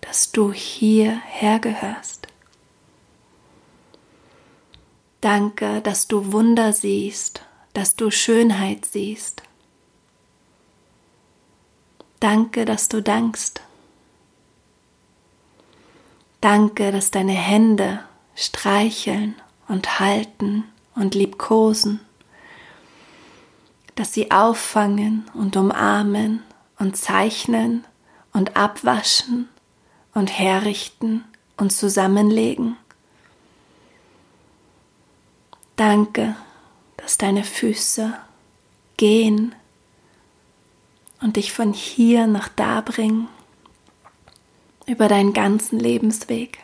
dass 0.00 0.30
du 0.30 0.52
hierher 0.52 1.58
gehörst. 1.58 2.28
Danke, 5.20 5.80
dass 5.82 6.06
du 6.06 6.32
Wunder 6.32 6.72
siehst, 6.72 7.42
dass 7.74 7.96
du 7.96 8.10
Schönheit 8.10 8.84
siehst. 8.84 9.42
Danke, 12.20 12.64
dass 12.64 12.88
du 12.88 13.02
dankst. 13.02 13.60
Danke, 16.40 16.92
dass 16.92 17.10
deine 17.10 17.32
Hände 17.32 18.00
streicheln 18.34 19.34
und 19.68 20.00
halten 20.00 20.64
und 20.94 21.14
liebkosen, 21.14 22.00
dass 23.94 24.14
sie 24.14 24.30
auffangen 24.30 25.28
und 25.34 25.56
umarmen 25.56 26.42
und 26.80 26.96
zeichnen 26.96 27.84
und 28.32 28.56
abwaschen 28.56 29.48
und 30.14 30.36
herrichten 30.36 31.24
und 31.56 31.70
zusammenlegen. 31.70 32.76
Danke, 35.76 36.34
dass 36.96 37.18
deine 37.18 37.44
Füße 37.44 38.12
gehen 38.96 39.54
und 41.20 41.36
dich 41.36 41.52
von 41.52 41.72
hier 41.72 42.26
nach 42.26 42.48
da 42.48 42.80
bringen 42.80 43.28
über 44.86 45.06
deinen 45.06 45.34
ganzen 45.34 45.78
Lebensweg. 45.78 46.58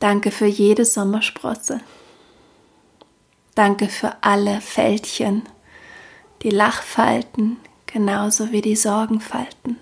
Danke 0.00 0.32
für 0.32 0.46
jede 0.46 0.84
Sommersprosse. 0.84 1.80
Danke 3.54 3.88
für 3.88 4.16
alle 4.22 4.60
Fältchen 4.60 5.48
die 6.44 6.50
Lachfalten 6.50 7.56
genauso 7.86 8.52
wie 8.52 8.60
die 8.60 8.76
Sorgenfalten. 8.76 9.78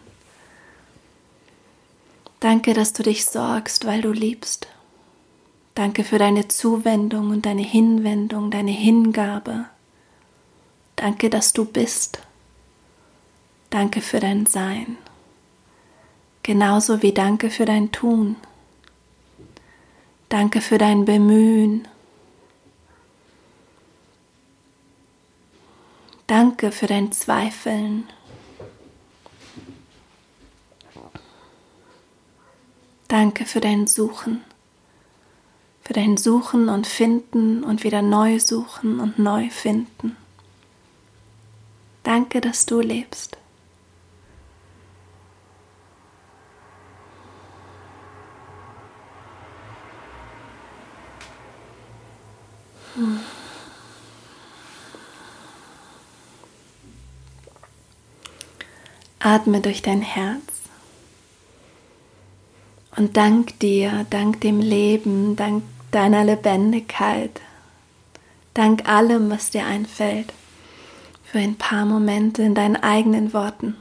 Danke, 2.40 2.72
dass 2.72 2.92
du 2.92 3.02
dich 3.02 3.26
sorgst, 3.26 3.84
weil 3.84 4.00
du 4.00 4.12
liebst. 4.12 4.68
Danke 5.74 6.04
für 6.04 6.18
deine 6.18 6.48
Zuwendung 6.48 7.30
und 7.30 7.46
deine 7.46 7.62
Hinwendung, 7.62 8.50
deine 8.50 8.70
Hingabe. 8.70 9.66
Danke, 10.96 11.30
dass 11.30 11.52
du 11.52 11.64
bist. 11.64 12.20
Danke 13.70 14.00
für 14.00 14.20
dein 14.20 14.46
Sein. 14.46 14.98
Genauso 16.42 17.02
wie 17.02 17.12
danke 17.12 17.50
für 17.50 17.64
dein 17.64 17.90
Tun. 17.90 18.36
Danke 20.28 20.60
für 20.60 20.78
dein 20.78 21.04
Bemühen 21.04 21.88
Danke 26.32 26.72
für 26.72 26.86
dein 26.86 27.12
Zweifeln. 27.12 28.08
Danke 33.06 33.44
für 33.44 33.60
dein 33.60 33.86
Suchen, 33.86 34.40
für 35.82 35.92
dein 35.92 36.16
Suchen 36.16 36.70
und 36.70 36.86
Finden 36.86 37.62
und 37.62 37.84
wieder 37.84 38.00
neu 38.00 38.40
suchen 38.40 38.98
und 38.98 39.18
neu 39.18 39.50
finden. 39.50 40.16
Danke, 42.02 42.40
dass 42.40 42.64
du 42.64 42.80
lebst. 42.80 43.36
Atme 59.24 59.60
durch 59.60 59.82
dein 59.82 60.02
Herz 60.02 60.42
und 62.96 63.16
dank 63.16 63.58
dir, 63.60 64.04
dank 64.10 64.40
dem 64.40 64.60
Leben, 64.60 65.36
dank 65.36 65.62
deiner 65.92 66.24
Lebendigkeit, 66.24 67.40
dank 68.52 68.88
allem, 68.88 69.30
was 69.30 69.50
dir 69.50 69.64
einfällt, 69.64 70.32
für 71.24 71.38
ein 71.38 71.56
paar 71.56 71.86
Momente 71.86 72.42
in 72.42 72.56
deinen 72.56 72.76
eigenen 72.76 73.32
Worten. 73.32 73.76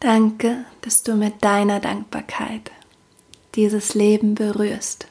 Danke, 0.00 0.64
dass 0.80 1.02
du 1.02 1.14
mit 1.14 1.44
deiner 1.44 1.78
Dankbarkeit 1.78 2.70
dieses 3.54 3.92
Leben 3.92 4.34
berührst. 4.34 5.06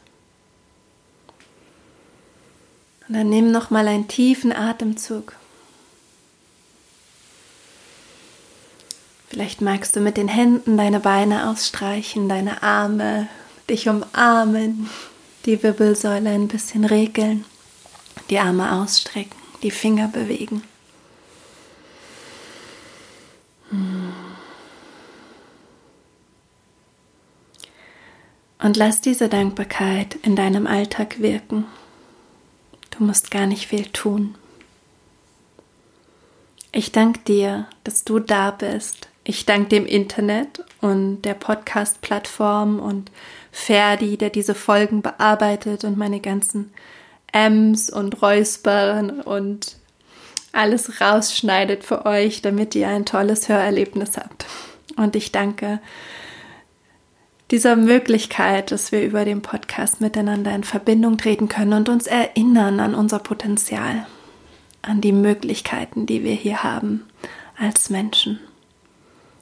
Und 3.08 3.16
dann 3.16 3.30
nimm 3.30 3.52
noch 3.52 3.70
mal 3.70 3.88
einen 3.88 4.08
tiefen 4.08 4.52
Atemzug. 4.52 5.36
Vielleicht 9.30 9.62
magst 9.62 9.96
du 9.96 10.00
mit 10.00 10.18
den 10.18 10.28
Händen 10.28 10.76
deine 10.76 11.00
Beine 11.00 11.50
ausstreichen, 11.50 12.28
deine 12.28 12.64
Arme, 12.64 13.28
dich 13.70 13.88
umarmen, 13.88 14.90
die 15.46 15.62
Wirbelsäule 15.62 16.32
ein 16.32 16.48
bisschen 16.48 16.84
regeln, 16.84 17.46
die 18.32 18.40
Arme 18.40 18.82
ausstrecken, 18.82 19.38
die 19.62 19.70
Finger 19.72 20.08
bewegen. 20.08 20.64
Und 28.62 28.76
lass 28.76 29.02
diese 29.02 29.30
Dankbarkeit 29.30 30.16
in 30.24 30.36
deinem 30.36 30.68
Alltag 30.68 31.22
wirken. 31.22 31.66
Du 32.92 33.04
musst 33.04 33.32
gar 33.32 33.48
nicht 33.48 33.68
viel 33.68 33.86
tun. 33.86 34.36
Ich 36.72 36.92
danke 36.92 37.22
dir, 37.22 37.68
dass 37.84 38.04
du 38.04 38.20
da 38.20 38.52
bist. 38.52 39.08
Ich 39.24 39.46
danke 39.46 39.70
dem 39.70 39.86
Internet 39.86 40.64
und 40.82 41.22
der 41.22 41.36
Podcast-Plattform 41.36 42.80
und 42.80 43.12
Ferdi, 43.52 44.18
der 44.18 44.30
diese 44.30 44.56
Folgen 44.56 45.02
bearbeitet 45.02 45.84
und 45.84 45.98
meine 45.98 46.20
ganzen 46.20 46.72
Ems 47.32 47.90
und 47.90 48.22
Räuspern 48.22 49.22
und 49.22 49.78
alles 50.52 51.00
rausschneidet 51.00 51.84
für 51.84 52.06
euch, 52.06 52.42
damit 52.42 52.76
ihr 52.76 52.88
ein 52.88 53.06
tolles 53.06 53.50
Hörerlebnis 53.50 54.18
habt. 54.18 54.46
Und 54.98 55.16
ich 55.16 55.32
danke 55.32 55.80
dieser 57.52 57.76
Möglichkeit, 57.76 58.72
dass 58.72 58.92
wir 58.92 59.04
über 59.04 59.26
den 59.26 59.42
Podcast 59.42 60.02
miteinander 60.02 60.54
in 60.54 60.64
Verbindung 60.64 61.18
treten 61.18 61.50
können 61.50 61.74
und 61.74 61.90
uns 61.90 62.06
erinnern 62.08 62.80
an 62.80 62.94
unser 62.94 63.20
Potenzial, 63.20 64.06
an 64.82 65.02
die 65.02 65.12
Möglichkeiten, 65.12 66.06
die 66.06 66.24
wir 66.24 66.34
hier 66.34 66.64
haben 66.64 67.08
als 67.58 67.90
Menschen. 67.90 68.40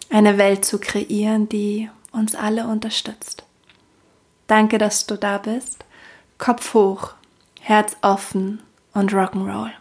Eine 0.10 0.38
Welt 0.38 0.64
zu 0.64 0.80
kreieren, 0.80 1.50
die 1.50 1.90
uns 2.12 2.34
alle 2.34 2.68
unterstützt. 2.68 3.44
Danke, 4.48 4.78
dass 4.78 5.06
du 5.06 5.18
da 5.18 5.38
bist. 5.38 5.84
Kopf 6.38 6.74
hoch, 6.74 7.14
Herz 7.60 7.98
offen 8.02 8.62
und 8.94 9.12
Rock'n'Roll. 9.14 9.72